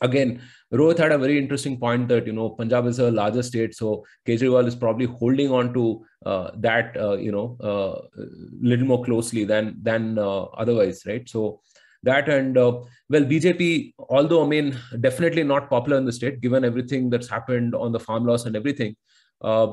again, 0.00 0.40
Rohit 0.72 0.98
had 0.98 1.12
a 1.12 1.18
very 1.18 1.38
interesting 1.38 1.78
point 1.78 2.08
that 2.08 2.26
you 2.26 2.32
know 2.32 2.50
Punjab 2.50 2.86
is 2.86 2.98
a 2.98 3.10
larger 3.10 3.42
state, 3.42 3.74
so 3.74 4.04
Kejriwal 4.26 4.66
is 4.66 4.74
probably 4.74 5.06
holding 5.06 5.50
on 5.50 5.72
to 5.74 6.04
uh, 6.26 6.50
that 6.56 6.96
uh, 6.96 7.16
you 7.16 7.32
know 7.32 7.56
uh, 7.60 8.22
little 8.60 8.86
more 8.86 9.04
closely 9.04 9.44
than 9.44 9.76
than 9.82 10.18
uh, 10.18 10.42
otherwise, 10.62 11.02
right? 11.06 11.28
So 11.28 11.60
that 12.02 12.28
and 12.28 12.56
uh, 12.56 12.80
well, 13.08 13.24
BJP, 13.24 13.94
although 14.10 14.44
I 14.44 14.48
mean 14.48 14.78
definitely 15.00 15.42
not 15.42 15.70
popular 15.70 15.98
in 15.98 16.04
the 16.04 16.12
state, 16.12 16.40
given 16.40 16.64
everything 16.64 17.10
that's 17.10 17.28
happened 17.28 17.74
on 17.74 17.92
the 17.92 18.00
farm 18.00 18.26
loss 18.26 18.44
and 18.44 18.56
everything. 18.56 18.96
Uh, 19.40 19.72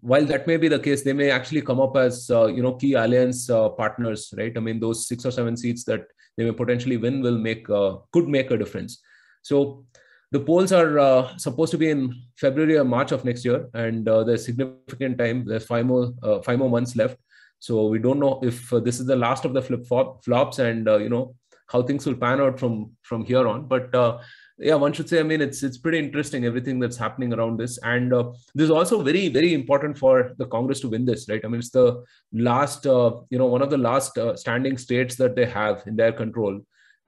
while 0.00 0.24
that 0.24 0.48
may 0.48 0.56
be 0.56 0.66
the 0.66 0.78
case, 0.78 1.02
they 1.02 1.12
may 1.12 1.30
actually 1.30 1.62
come 1.62 1.80
up 1.80 1.96
as 1.96 2.28
you 2.28 2.62
know 2.62 2.74
key 2.74 2.94
alliance 2.94 3.46
partners, 3.46 4.34
right? 4.36 4.56
I 4.56 4.60
mean, 4.60 4.80
those 4.80 5.06
six 5.06 5.24
or 5.24 5.30
seven 5.30 5.56
seats 5.56 5.84
that 5.84 6.02
they 6.36 6.44
may 6.44 6.52
potentially 6.52 6.96
win 6.96 7.22
will 7.22 7.38
make 7.38 7.66
could 7.66 8.28
make 8.28 8.50
a 8.50 8.58
difference. 8.58 9.00
So 9.42 9.84
the 10.30 10.40
polls 10.40 10.72
are 10.72 10.98
uh, 10.98 11.36
supposed 11.38 11.70
to 11.72 11.78
be 11.78 11.90
in 11.90 12.14
February 12.36 12.76
or 12.76 12.84
March 12.84 13.12
of 13.12 13.24
next 13.24 13.44
year, 13.44 13.68
and 13.74 14.06
uh, 14.08 14.24
there's 14.24 14.44
significant 14.44 15.18
time. 15.18 15.46
There's 15.46 15.64
five 15.64 15.86
more 15.86 16.12
uh, 16.22 16.42
five 16.42 16.58
more 16.58 16.70
months 16.70 16.96
left. 16.96 17.18
So 17.60 17.86
we 17.86 17.98
don't 17.98 18.20
know 18.20 18.40
if 18.42 18.72
uh, 18.72 18.80
this 18.80 19.00
is 19.00 19.06
the 19.06 19.16
last 19.16 19.44
of 19.44 19.54
the 19.54 19.62
flip 19.62 19.86
flops, 19.86 20.58
and 20.58 20.88
uh, 20.88 20.98
you 20.98 21.08
know 21.08 21.34
how 21.68 21.82
things 21.82 22.06
will 22.06 22.14
pan 22.14 22.40
out 22.40 22.60
from 22.60 22.92
from 23.02 23.24
here 23.24 23.48
on. 23.48 23.66
But 23.68 23.94
uh, 23.94 24.18
yeah, 24.58 24.74
one 24.74 24.92
should 24.92 25.08
say, 25.08 25.20
I 25.20 25.22
mean, 25.22 25.40
it's 25.40 25.62
it's 25.62 25.78
pretty 25.78 25.98
interesting 25.98 26.44
everything 26.44 26.78
that's 26.78 26.98
happening 26.98 27.32
around 27.32 27.58
this, 27.58 27.78
and 27.78 28.12
this 28.54 28.64
is 28.64 28.70
also 28.70 29.02
very 29.02 29.28
very 29.28 29.54
important 29.54 29.96
for 29.96 30.32
the 30.36 30.46
Congress 30.46 30.80
to 30.80 30.88
win 30.88 31.06
this, 31.06 31.26
right? 31.30 31.42
I 31.42 31.48
mean, 31.48 31.60
it's 31.60 31.70
the 31.70 32.04
last, 32.32 32.84
you 32.84 33.38
know, 33.38 33.46
one 33.46 33.62
of 33.62 33.70
the 33.70 33.78
last 33.78 34.18
standing 34.34 34.76
states 34.76 35.16
that 35.16 35.36
they 35.36 35.46
have 35.46 35.84
in 35.86 35.96
their 35.96 36.12
control 36.12 36.60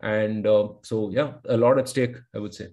and 0.03 0.47
uh, 0.47 0.69
so 0.83 1.11
yeah 1.11 1.33
a 1.49 1.57
lot 1.57 1.79
at 1.79 1.89
stake 1.89 2.17
i 2.35 2.39
would 2.39 2.55
say. 2.55 2.69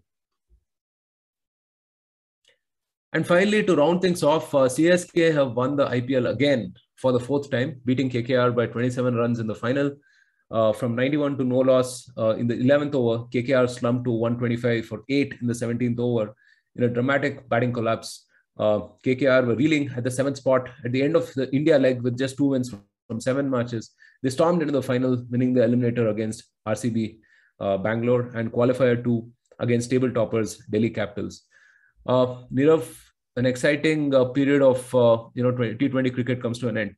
And 3.13 3.26
finally 3.26 3.63
to 3.63 3.76
round 3.76 4.02
things 4.02 4.22
off 4.22 4.54
uh, 4.54 4.68
csk 4.68 5.34
have 5.34 5.54
won 5.54 5.76
the 5.76 5.88
ipl 5.88 6.30
again 6.30 6.74
for 6.98 7.12
the 7.12 7.20
fourth 7.20 7.50
time 7.50 7.82
beating 7.86 8.10
kkr 8.10 8.56
by 8.56 8.68
27 8.68 9.16
runs 9.16 9.40
in 9.40 9.48
the 9.48 9.56
final 9.56 9.92
uh, 10.52 10.72
from 10.72 10.96
91 10.96 11.38
to 11.38 11.44
no 11.44 11.60
loss 11.60 12.10
uh, 12.18 12.36
in 12.36 12.48
the 12.48 12.56
11th 12.56 12.96
over. 12.96 13.26
Kkr 13.26 13.70
slumped 13.70 14.06
to 14.06 14.12
125 14.12 14.86
for 14.86 15.04
8 15.10 15.36
in 15.42 15.48
the 15.48 15.54
17th 15.54 16.00
over 16.00 16.34
in 16.76 16.84
a 16.84 16.90
dramatic 16.90 17.48
batting 17.50 17.74
collapse. 17.74 18.24
Uh, 18.60 18.80
kkr 19.06 19.46
were 19.46 19.56
reeling 19.56 19.88
at 19.96 20.04
the 20.04 20.10
seventh 20.10 20.38
spot 20.38 20.68
at 20.84 20.92
the 20.92 21.00
end 21.00 21.16
of 21.16 21.32
the 21.36 21.48
india 21.56 21.78
leg 21.78 22.02
with 22.02 22.18
just 22.18 22.36
two 22.38 22.46
wins 22.46 22.74
from 23.08 23.22
seven 23.22 23.48
matches 23.48 23.92
they 24.23 24.30
stormed 24.30 24.62
into 24.62 24.71
the 24.71 24.82
final, 24.82 25.23
winning 25.30 25.53
the 25.53 25.62
eliminator 25.62 26.10
against 26.10 26.43
RCB 26.67 27.19
uh, 27.60 27.77
Bangalore 27.77 28.32
and 28.36 28.51
qualifier 28.51 29.03
two 29.03 29.32
against 29.60 29.89
table 29.89 30.12
toppers 30.12 30.58
Delhi 30.69 30.89
Capitals. 30.89 31.43
Uh, 32.06 32.43
Nirav, 32.53 32.88
an 33.36 33.45
exciting 33.45 34.13
uh, 34.13 34.25
period 34.25 34.62
of 34.62 34.93
uh, 34.95 35.23
you 35.34 35.43
know 35.43 35.51
T20 35.51 36.13
cricket 36.13 36.41
comes 36.41 36.60
to 36.60 36.69
an 36.69 36.77
end, 36.77 36.95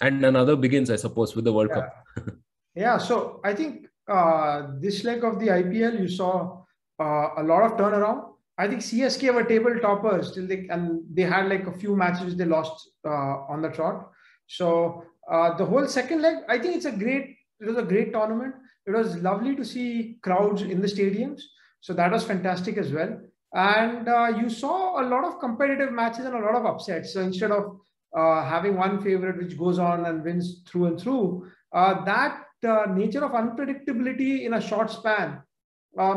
and 0.00 0.24
another 0.24 0.56
begins, 0.56 0.90
I 0.90 0.96
suppose, 0.96 1.34
with 1.34 1.44
the 1.44 1.52
World 1.52 1.70
yeah. 1.70 1.80
Cup. 1.80 2.34
yeah. 2.74 2.98
So 2.98 3.40
I 3.44 3.54
think 3.54 3.86
uh, 4.08 4.68
this 4.78 5.04
leg 5.04 5.24
of 5.24 5.38
the 5.38 5.48
IPL, 5.48 6.00
you 6.00 6.08
saw 6.08 6.64
uh, 7.00 7.28
a 7.36 7.42
lot 7.42 7.62
of 7.62 7.78
turnaround. 7.78 8.28
I 8.58 8.68
think 8.68 8.82
CSK 8.82 9.34
were 9.34 9.44
table 9.44 9.74
toppers 9.80 10.32
till 10.32 10.46
they 10.46 10.68
and 10.68 11.02
they 11.12 11.22
had 11.22 11.48
like 11.48 11.66
a 11.66 11.72
few 11.72 11.96
matches 11.96 12.36
they 12.36 12.44
lost 12.44 12.90
uh, 13.04 13.46
on 13.48 13.62
the 13.62 13.70
trot. 13.70 14.10
So 14.46 15.04
uh, 15.30 15.56
the 15.56 15.64
whole 15.64 15.86
second 15.86 16.22
leg, 16.22 16.36
I 16.48 16.58
think 16.58 16.76
it's 16.76 16.84
a 16.84 16.92
great. 16.92 17.36
It 17.60 17.66
was 17.66 17.76
a 17.76 17.82
great 17.82 18.12
tournament. 18.12 18.54
It 18.86 18.90
was 18.90 19.16
lovely 19.18 19.54
to 19.56 19.64
see 19.64 20.18
crowds 20.22 20.62
in 20.62 20.80
the 20.80 20.88
stadiums. 20.88 21.40
So 21.80 21.92
that 21.94 22.10
was 22.10 22.24
fantastic 22.24 22.76
as 22.76 22.92
well. 22.92 23.20
And 23.54 24.08
uh, 24.08 24.32
you 24.36 24.48
saw 24.48 25.00
a 25.00 25.04
lot 25.06 25.24
of 25.24 25.38
competitive 25.38 25.92
matches 25.92 26.24
and 26.24 26.34
a 26.34 26.40
lot 26.40 26.54
of 26.54 26.66
upsets. 26.66 27.12
So 27.12 27.20
instead 27.20 27.52
of 27.52 27.78
uh, 28.16 28.44
having 28.44 28.76
one 28.76 29.00
favorite 29.00 29.36
which 29.38 29.58
goes 29.58 29.78
on 29.78 30.06
and 30.06 30.24
wins 30.24 30.62
through 30.66 30.86
and 30.86 31.00
through, 31.00 31.50
uh, 31.72 32.04
that 32.04 32.44
uh, 32.66 32.86
nature 32.92 33.24
of 33.24 33.32
unpredictability 33.32 34.44
in 34.44 34.54
a 34.54 34.60
short 34.60 34.90
span 34.90 35.42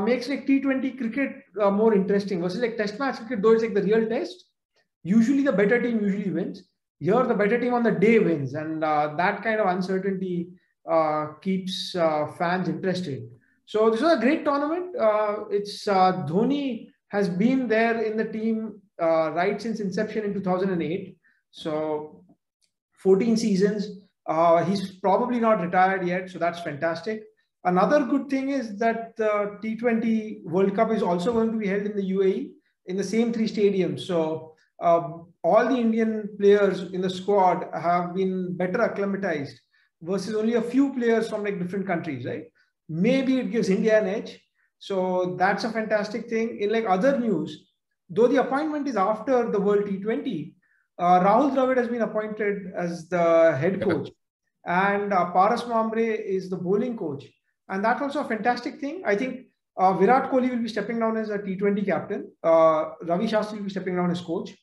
makes 0.03 0.29
like 0.29 0.47
T20 0.47 0.97
cricket 0.97 1.31
more 1.55 1.93
interesting 1.93 2.41
versus 2.41 2.61
like 2.61 2.77
test 2.77 2.97
match 2.97 3.17
cricket, 3.17 3.41
though 3.41 3.51
it's 3.51 3.63
like 3.63 3.73
the 3.73 3.83
real 3.83 4.07
test. 4.07 4.45
Usually 5.03 5.43
the 5.43 5.51
better 5.51 5.81
team 5.81 6.01
usually 6.01 6.31
wins. 6.31 6.63
Here 7.05 7.23
the 7.23 7.35
better 7.35 7.59
team 7.59 7.73
on 7.75 7.83
the 7.83 7.91
day 7.91 8.17
wins. 8.19 8.55
And 8.55 8.81
that 8.81 9.43
kind 9.43 9.59
of 9.59 9.67
uncertainty 9.67 10.49
keeps 11.41 11.91
fans 12.39 12.67
interested. 12.67 13.29
So 13.67 13.89
this 13.91 14.01
was 14.01 14.13
a 14.13 14.21
great 14.21 14.43
tournament. 14.43 14.95
it's 15.51 15.85
Dhoni 15.85 16.89
has 17.09 17.29
been 17.29 17.67
there 17.67 18.01
in 18.01 18.17
the 18.17 18.25
team 18.25 18.81
uh, 19.01 19.31
right 19.31 19.61
since 19.61 19.79
inception 19.79 20.23
in 20.25 20.33
2008. 20.33 21.17
So 21.51 22.23
14 22.93 23.37
seasons. 23.37 23.99
Uh, 24.27 24.63
he's 24.65 24.95
probably 24.95 25.39
not 25.39 25.61
retired 25.61 26.07
yet, 26.07 26.29
so 26.31 26.39
that's 26.39 26.59
fantastic. 26.61 27.23
Another 27.65 28.05
good 28.05 28.29
thing 28.29 28.49
is 28.49 28.77
that 28.79 29.15
the 29.15 29.59
T20 29.63 30.43
World 30.45 30.75
Cup 30.75 30.91
is 30.91 31.03
also 31.03 31.31
going 31.31 31.51
to 31.51 31.57
be 31.57 31.67
held 31.67 31.83
in 31.83 31.95
the 31.95 32.11
UAE 32.13 32.51
in 32.87 32.97
the 32.97 33.03
same 33.03 33.31
three 33.31 33.47
stadiums. 33.47 34.01
So 34.01 34.53
um, 34.81 35.24
all 35.45 35.67
the 35.69 35.77
Indian 35.85 36.27
players 36.39 36.81
in 36.91 37.01
the 37.01 37.09
squad 37.09 37.65
have 37.87 38.15
been 38.15 38.57
better 38.57 38.81
acclimatized 38.81 39.59
versus 40.01 40.35
only 40.35 40.55
a 40.55 40.61
few 40.61 40.91
players 40.93 41.29
from 41.29 41.43
like 41.43 41.59
different 41.59 41.85
countries, 41.85 42.25
right? 42.25 42.45
Maybe 42.89 43.37
it 43.37 43.51
gives 43.51 43.69
India 43.69 43.99
an 43.99 44.07
edge, 44.07 44.31
so 44.79 45.35
that's 45.37 45.63
a 45.63 45.71
fantastic 45.71 46.27
thing. 46.29 46.57
In 46.59 46.71
like 46.71 46.85
other 46.87 47.19
news, 47.19 47.69
though 48.09 48.27
the 48.27 48.41
appointment 48.41 48.87
is 48.87 48.97
after 48.97 49.51
the 49.51 49.59
World 49.59 49.85
T20, 49.85 50.53
uh, 50.97 51.19
Rahul 51.19 51.53
Dravid 51.55 51.77
has 51.77 51.87
been 51.89 52.01
appointed 52.01 52.73
as 52.75 53.07
the 53.07 53.55
head 53.61 53.81
coach, 53.83 54.09
and 54.65 55.13
uh, 55.13 55.31
Paras 55.31 55.63
Mhambrey 55.63 56.09
is 56.37 56.49
the 56.49 56.57
bowling 56.57 56.97
coach, 56.97 57.23
and 57.69 57.85
that's 57.85 58.01
also 58.01 58.21
a 58.21 58.27
fantastic 58.35 58.79
thing. 58.79 59.03
I 59.05 59.15
think 59.15 59.47
uh, 59.77 59.93
Virat 59.93 60.31
Kohli 60.31 60.49
will 60.49 60.63
be 60.67 60.75
stepping 60.75 60.99
down 60.99 61.17
as 61.17 61.29
a 61.29 61.37
T20 61.37 61.85
captain. 61.85 62.31
Uh, 62.43 62.91
Ravi 63.03 63.27
Shastri 63.27 63.57
will 63.57 63.69
be 63.69 63.75
stepping 63.77 63.95
down 63.95 64.09
as 64.09 64.21
coach. 64.21 64.55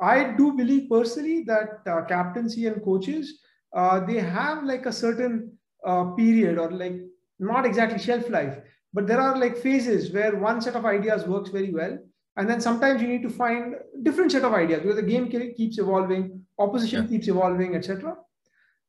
I 0.00 0.34
do 0.36 0.52
believe 0.52 0.90
personally 0.90 1.44
that 1.44 1.80
uh, 1.86 2.02
captaincy 2.02 2.66
and 2.66 2.82
coaches 2.82 3.40
uh, 3.74 4.00
they 4.00 4.20
have 4.20 4.64
like 4.64 4.86
a 4.86 4.92
certain 4.92 5.56
uh, 5.86 6.04
period 6.12 6.58
or 6.58 6.70
like 6.70 7.00
not 7.38 7.66
exactly 7.66 7.98
shelf 7.98 8.28
life 8.30 8.58
but 8.92 9.06
there 9.06 9.20
are 9.20 9.36
like 9.36 9.56
phases 9.56 10.12
where 10.12 10.36
one 10.36 10.60
set 10.60 10.76
of 10.76 10.84
ideas 10.84 11.26
works 11.26 11.50
very 11.50 11.72
well. 11.72 11.98
And 12.36 12.48
then 12.48 12.60
sometimes 12.60 13.02
you 13.02 13.08
need 13.08 13.22
to 13.22 13.28
find 13.28 13.74
different 14.02 14.30
set 14.30 14.44
of 14.44 14.54
ideas 14.54 14.82
because 14.82 14.96
the 14.96 15.02
game 15.02 15.28
keeps 15.28 15.78
evolving 15.78 16.44
opposition 16.58 17.02
yeah. 17.02 17.08
keeps 17.08 17.28
evolving 17.28 17.74
etc 17.74 18.16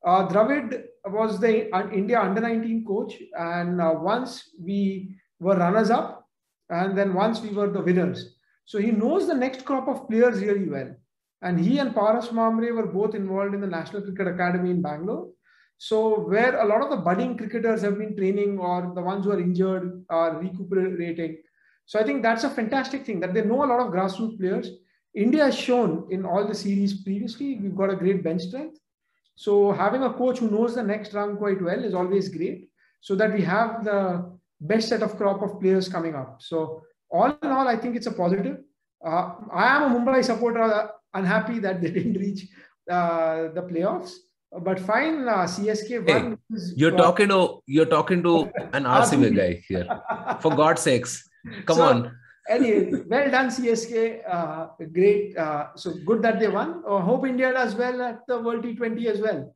uh, 0.05 0.27
dravid 0.27 0.83
was 1.05 1.39
the 1.39 1.71
uh, 1.73 1.89
india 1.89 2.19
under 2.21 2.41
19 2.41 2.85
coach 2.85 3.15
and 3.37 3.81
uh, 3.81 3.93
once 3.97 4.51
we 4.61 5.15
were 5.39 5.55
runners 5.55 5.89
up 5.89 6.27
and 6.69 6.97
then 6.97 7.13
once 7.13 7.41
we 7.41 7.49
were 7.49 7.69
the 7.69 7.81
winners 7.81 8.34
so 8.65 8.79
he 8.79 8.91
knows 8.91 9.27
the 9.27 9.35
next 9.35 9.65
crop 9.65 9.87
of 9.87 10.07
players 10.09 10.39
really 10.39 10.69
well 10.69 10.91
and 11.41 11.59
he 11.59 11.77
and 11.79 11.93
paras 11.93 12.29
Mhambrey 12.29 12.73
were 12.73 12.87
both 12.87 13.15
involved 13.15 13.53
in 13.53 13.61
the 13.61 13.67
national 13.67 14.01
cricket 14.01 14.27
academy 14.27 14.71
in 14.71 14.81
bangalore 14.81 15.27
so 15.77 16.19
where 16.19 16.59
a 16.59 16.65
lot 16.65 16.81
of 16.81 16.89
the 16.89 16.97
budding 16.97 17.37
cricketers 17.37 17.81
have 17.81 17.97
been 17.97 18.15
training 18.15 18.57
or 18.59 18.93
the 18.95 19.01
ones 19.01 19.25
who 19.25 19.31
are 19.31 19.39
injured 19.39 20.05
are 20.09 20.39
recuperating. 20.39 21.37
So 21.85 21.99
I 21.99 22.03
think 22.03 22.23
that's 22.23 22.43
a 22.43 22.49
fantastic 22.49 23.05
thing 23.05 23.19
that 23.19 23.33
they 23.33 23.43
know 23.43 23.63
a 23.63 23.67
lot 23.67 23.79
of 23.79 23.91
grassroots 23.91 24.39
players. 24.39 24.69
India 25.13 25.45
has 25.45 25.55
shown 25.55 26.07
in 26.09 26.25
all 26.25 26.47
the 26.47 26.55
series 26.55 27.03
previously, 27.03 27.59
we've 27.61 27.75
got 27.75 27.89
a 27.89 27.95
great 27.95 28.23
bench 28.23 28.43
strength. 28.43 28.79
So 29.35 29.71
having 29.71 30.03
a 30.03 30.13
coach 30.13 30.39
who 30.39 30.49
knows 30.49 30.75
the 30.75 30.83
next 30.83 31.13
run 31.13 31.37
quite 31.37 31.61
well 31.61 31.83
is 31.83 31.93
always 31.93 32.29
great 32.29 32.69
so 33.01 33.15
that 33.15 33.33
we 33.33 33.41
have 33.41 33.83
the 33.83 34.31
best 34.61 34.89
set 34.89 35.03
of 35.03 35.17
crop 35.17 35.41
of 35.41 35.59
players 35.59 35.89
coming 35.89 36.15
up. 36.15 36.37
So 36.41 36.81
all 37.11 37.37
in 37.41 37.49
all, 37.49 37.67
I 37.67 37.77
think 37.77 37.95
it's 37.95 38.07
a 38.07 38.11
positive. 38.11 38.57
Uh, 39.05 39.33
I 39.51 39.75
am 39.75 39.83
a 39.83 39.99
Mumbai 39.99 40.23
supporter, 40.23 40.63
uh, 40.63 40.87
unhappy 41.13 41.59
that 41.59 41.81
they 41.81 41.91
didn't 41.97 42.19
reach 42.19 42.47
uh, 42.89 43.49
the 43.53 43.61
playoffs 43.61 44.13
but 44.61 44.79
fine, 44.79 45.27
uh, 45.27 45.45
CSK 45.45 46.07
won. 46.07 46.37
Hey, 46.49 46.57
you're 46.75 46.95
talking 46.95 47.29
to 47.29 47.61
you're 47.65 47.85
talking 47.85 48.23
to 48.23 48.51
an 48.73 48.83
RCB 48.99 49.35
guy 49.35 49.63
here. 49.67 49.87
For 50.39 50.55
God's 50.55 50.81
sakes, 50.81 51.27
come 51.65 51.77
so, 51.77 51.83
on. 51.83 52.17
anyway, 52.49 53.03
well 53.07 53.31
done 53.31 53.47
CSK. 53.47 54.21
Uh, 54.27 54.67
great. 54.93 55.37
Uh, 55.37 55.67
so 55.75 55.93
good 56.05 56.21
that 56.21 56.39
they 56.39 56.47
won. 56.47 56.83
Uh, 56.87 56.99
hope 56.99 57.25
India 57.25 57.51
does 57.51 57.75
well 57.75 58.01
at 58.01 58.19
the 58.27 58.39
World 58.39 58.63
T20 58.63 59.05
as 59.07 59.19
well. 59.19 59.53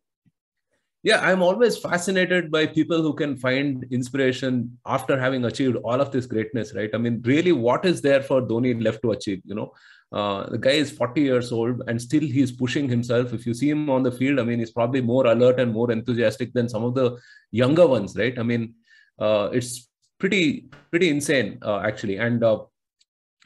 Yeah, 1.01 1.21
I'm 1.21 1.41
always 1.41 1.77
fascinated 1.77 2.51
by 2.51 2.65
people 2.65 3.01
who 3.01 3.13
can 3.13 3.37
find 3.37 3.85
inspiration 3.89 4.77
after 4.85 5.17
having 5.17 5.45
achieved 5.45 5.77
all 5.77 6.01
of 6.01 6.11
this 6.11 6.25
greatness, 6.25 6.75
right? 6.75 6.89
I 6.93 6.97
mean, 6.97 7.21
really, 7.23 7.53
what 7.53 7.85
is 7.85 8.01
there 8.01 8.21
for 8.21 8.41
Dhoni 8.41 8.83
left 8.83 9.01
to 9.03 9.11
achieve? 9.11 9.41
You 9.45 9.55
know, 9.55 9.73
uh, 10.11 10.49
the 10.49 10.57
guy 10.57 10.71
is 10.71 10.91
40 10.91 11.21
years 11.21 11.53
old 11.53 11.83
and 11.87 12.01
still 12.01 12.21
he's 12.21 12.51
pushing 12.51 12.89
himself. 12.89 13.31
If 13.31 13.45
you 13.45 13.53
see 13.53 13.69
him 13.69 13.89
on 13.89 14.03
the 14.03 14.11
field, 14.11 14.39
I 14.39 14.43
mean, 14.43 14.59
he's 14.59 14.71
probably 14.71 14.99
more 14.99 15.25
alert 15.27 15.59
and 15.59 15.71
more 15.71 15.89
enthusiastic 15.89 16.51
than 16.51 16.67
some 16.67 16.83
of 16.83 16.95
the 16.95 17.17
younger 17.51 17.87
ones, 17.87 18.17
right? 18.17 18.37
I 18.37 18.43
mean, 18.43 18.73
uh, 19.19 19.49
it's 19.53 19.87
pretty 20.19 20.65
pretty 20.91 21.09
insane 21.09 21.59
uh, 21.61 21.79
actually. 21.79 22.17
And 22.17 22.43
uh, 22.43 22.63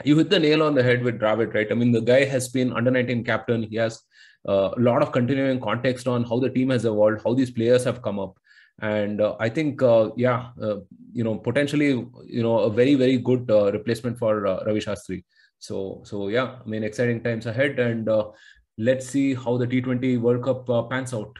you 0.03 0.17
hit 0.17 0.31
the 0.31 0.39
nail 0.39 0.63
on 0.63 0.73
the 0.73 0.81
head 0.81 1.03
with 1.03 1.19
Dravid, 1.19 1.53
right? 1.53 1.71
I 1.71 1.75
mean, 1.75 1.91
the 1.91 2.01
guy 2.01 2.25
has 2.25 2.49
been 2.49 2.73
under 2.73 2.89
19 2.89 3.23
captain. 3.23 3.61
He 3.61 3.75
has 3.75 4.01
a 4.45 4.71
lot 4.77 5.01
of 5.01 5.11
continuing 5.11 5.59
context 5.59 6.07
on 6.07 6.23
how 6.23 6.39
the 6.39 6.49
team 6.49 6.69
has 6.69 6.85
evolved, 6.85 7.21
how 7.23 7.33
these 7.33 7.51
players 7.51 7.83
have 7.83 8.01
come 8.01 8.19
up 8.19 8.37
and 8.81 9.21
uh, 9.21 9.35
i 9.39 9.47
think 9.47 9.83
uh, 9.83 10.09
yeah 10.17 10.47
uh, 10.59 10.77
you 11.13 11.23
know 11.23 11.35
potentially 11.37 11.89
you 12.25 12.41
know 12.41 12.57
a 12.61 12.71
very 12.71 12.95
very 12.95 13.19
good 13.19 13.47
replacement 13.71 14.17
for 14.17 14.41
ravi 14.41 14.79
shastri 14.79 15.23
so, 15.63 16.01
so 16.03 16.27
yeah, 16.27 16.57
I 16.59 16.67
mean, 16.67 16.83
exciting 16.83 17.23
times 17.23 17.45
ahead, 17.45 17.79
and 17.79 18.09
uh, 18.09 18.31
let's 18.77 19.07
see 19.07 19.33
how 19.33 19.55
the 19.55 19.65
T20 19.65 20.19
World 20.19 20.43
Cup 20.43 20.69
uh, 20.69 20.83
pans 20.83 21.13
out. 21.13 21.39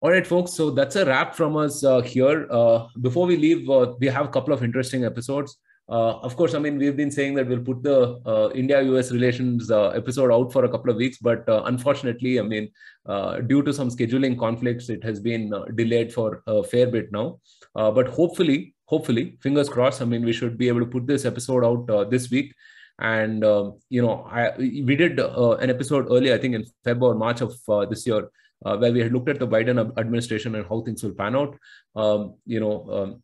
All 0.00 0.12
right, 0.12 0.24
folks. 0.24 0.52
So 0.52 0.70
that's 0.70 0.94
a 0.94 1.04
wrap 1.04 1.34
from 1.34 1.56
us 1.56 1.82
uh, 1.82 2.00
here. 2.00 2.46
Uh, 2.52 2.86
before 3.00 3.26
we 3.26 3.36
leave, 3.36 3.68
uh, 3.68 3.94
we 3.98 4.06
have 4.06 4.26
a 4.26 4.28
couple 4.28 4.54
of 4.54 4.62
interesting 4.62 5.04
episodes. 5.04 5.58
Uh, 5.88 6.18
of 6.18 6.36
course, 6.36 6.52
I 6.52 6.58
mean, 6.58 6.76
we've 6.76 6.96
been 6.96 7.10
saying 7.10 7.34
that 7.34 7.48
we'll 7.48 7.64
put 7.64 7.82
the 7.82 8.20
uh, 8.26 8.50
India 8.54 8.82
US 8.82 9.10
relations 9.10 9.70
uh, 9.70 9.88
episode 9.88 10.30
out 10.30 10.52
for 10.52 10.66
a 10.66 10.68
couple 10.68 10.90
of 10.90 10.96
weeks, 10.96 11.16
but 11.16 11.48
uh, 11.48 11.62
unfortunately, 11.64 12.38
I 12.38 12.42
mean, 12.42 12.68
uh, 13.06 13.38
due 13.40 13.62
to 13.62 13.72
some 13.72 13.88
scheduling 13.88 14.38
conflicts, 14.38 14.90
it 14.90 15.02
has 15.02 15.18
been 15.18 15.54
uh, 15.54 15.64
delayed 15.74 16.12
for 16.12 16.42
a 16.46 16.62
fair 16.62 16.86
bit 16.88 17.10
now. 17.10 17.40
but 17.74 18.08
hopefully, 18.08 18.74
hopefully, 18.84 19.38
fingers 19.40 19.70
crossed, 19.70 20.02
I 20.02 20.04
mean, 20.04 20.24
we 20.24 20.34
should 20.34 20.58
be 20.58 20.68
able 20.68 20.80
to 20.80 20.86
put 20.86 21.06
this 21.06 21.24
episode 21.24 21.64
out 21.64 22.10
this 22.10 22.30
week. 22.30 22.52
And, 23.00 23.44
um, 23.44 23.78
you 23.88 24.02
know, 24.02 24.28
I, 24.30 24.52
we 24.58 24.94
did 24.96 25.18
an 25.20 25.70
episode 25.70 26.08
earlier, 26.10 26.34
I 26.34 26.38
think 26.38 26.54
in 26.54 26.66
February 26.84 27.14
or 27.14 27.18
March 27.18 27.40
of 27.40 27.54
this 27.88 28.06
year, 28.06 28.28
where 28.60 28.92
we 28.92 29.00
had 29.00 29.12
looked 29.12 29.30
at 29.30 29.38
the 29.38 29.48
Biden 29.48 29.96
administration 29.96 30.54
and 30.54 30.66
how 30.68 30.82
things 30.82 31.02
will 31.02 31.14
pan 31.14 31.34
out. 31.34 31.56
Um, 31.96 32.34
you 32.44 32.60
know, 32.60 32.90
um, 32.90 33.22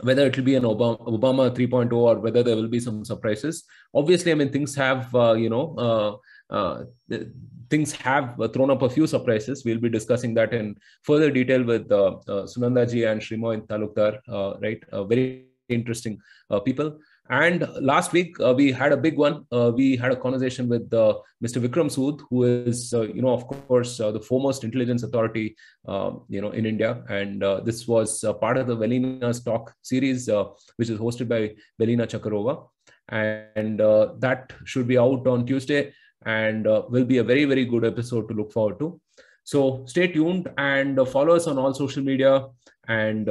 whether 0.00 0.26
it 0.26 0.36
will 0.36 0.44
be 0.44 0.54
an 0.54 0.64
Obama, 0.64 0.98
Obama 1.06 1.54
3.0 1.54 1.92
or 1.92 2.18
whether 2.18 2.42
there 2.42 2.56
will 2.56 2.68
be 2.68 2.80
some 2.80 3.04
surprises. 3.04 3.64
Obviously, 3.94 4.32
I 4.32 4.34
mean, 4.34 4.50
things 4.50 4.74
have, 4.74 5.14
uh, 5.14 5.34
you 5.34 5.50
know, 5.50 5.74
uh, 6.50 6.54
uh, 6.54 6.84
things 7.68 7.92
have 7.92 8.36
thrown 8.52 8.70
up 8.70 8.82
a 8.82 8.90
few 8.90 9.06
surprises. 9.06 9.64
We'll 9.64 9.80
be 9.80 9.90
discussing 9.90 10.34
that 10.34 10.54
in 10.54 10.76
further 11.02 11.30
detail 11.30 11.62
with 11.62 11.90
uh, 11.92 12.16
uh, 12.28 12.44
Sunanda 12.44 12.90
ji 12.90 13.04
and 13.04 13.20
Sreemoy 13.20 13.66
Talukdar, 13.66 14.20
uh, 14.28 14.58
right? 14.60 14.82
very 15.08 15.46
interesting 15.68 16.18
people. 16.64 16.98
And 17.30 17.66
last 17.80 18.12
week 18.12 18.38
uh, 18.40 18.52
we 18.54 18.72
had 18.72 18.92
a 18.92 18.96
big 18.96 19.16
one. 19.16 19.46
Uh, 19.52 19.72
we 19.74 19.96
had 19.96 20.12
a 20.12 20.16
conversation 20.16 20.68
with 20.68 20.92
uh, 20.92 21.14
Mr. 21.42 21.64
Vikram 21.64 21.88
Sood, 21.88 22.20
who 22.28 22.44
is, 22.44 22.92
you 22.92 23.22
know, 23.22 23.32
of 23.32 23.46
course, 23.46 23.98
the 23.98 24.20
foremost 24.20 24.64
intelligence 24.64 25.02
authority, 25.02 25.56
um, 25.86 26.24
you 26.28 26.40
know, 26.40 26.50
in 26.50 26.66
India. 26.66 27.02
And 27.08 27.42
this 27.64 27.86
was 27.86 28.24
part 28.40 28.56
of 28.56 28.66
the 28.66 28.76
Velina's 28.76 29.42
Talk 29.42 29.72
series, 29.82 30.28
which 30.76 30.90
is 30.90 30.98
hosted 30.98 31.28
by 31.28 31.54
Velina 31.80 32.06
Tchakarova. 32.06 32.66
And 33.08 33.78
that 33.78 34.52
should 34.64 34.88
be 34.88 34.98
out 34.98 35.26
on 35.26 35.46
Tuesday 35.46 35.92
and 36.26 36.66
will 36.66 37.04
be 37.04 37.18
a 37.18 37.24
very, 37.24 37.44
very 37.44 37.64
good 37.64 37.84
episode 37.84 38.28
to 38.28 38.34
look 38.34 38.52
forward 38.52 38.78
to. 38.80 39.00
So 39.44 39.84
stay 39.86 40.06
tuned 40.06 40.50
and 40.58 41.08
follow 41.08 41.34
us 41.34 41.46
on 41.46 41.58
all 41.58 41.74
social 41.74 42.02
media 42.02 42.46
and 42.88 43.28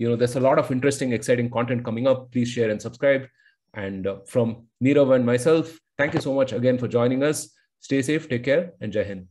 you 0.00 0.08
know 0.08 0.16
there's 0.16 0.36
a 0.36 0.44
lot 0.48 0.58
of 0.58 0.70
interesting 0.72 1.12
exciting 1.12 1.50
content 1.50 1.84
coming 1.84 2.06
up. 2.12 2.32
Please 2.32 2.48
share 2.48 2.70
and 2.70 2.80
subscribe. 2.80 3.28
And 3.74 4.06
uh, 4.06 4.16
from 4.26 4.66
Nirav 4.82 5.14
and 5.14 5.26
myself 5.26 5.78
thank 5.98 6.14
you 6.14 6.20
so 6.20 6.32
much 6.32 6.52
again 6.52 6.78
for 6.78 6.88
joining 6.88 7.22
us. 7.22 7.50
Stay 7.80 8.00
safe 8.02 8.28
take 8.28 8.44
care 8.44 8.72
and 8.80 8.92
jai 8.92 9.04
hind 9.10 9.28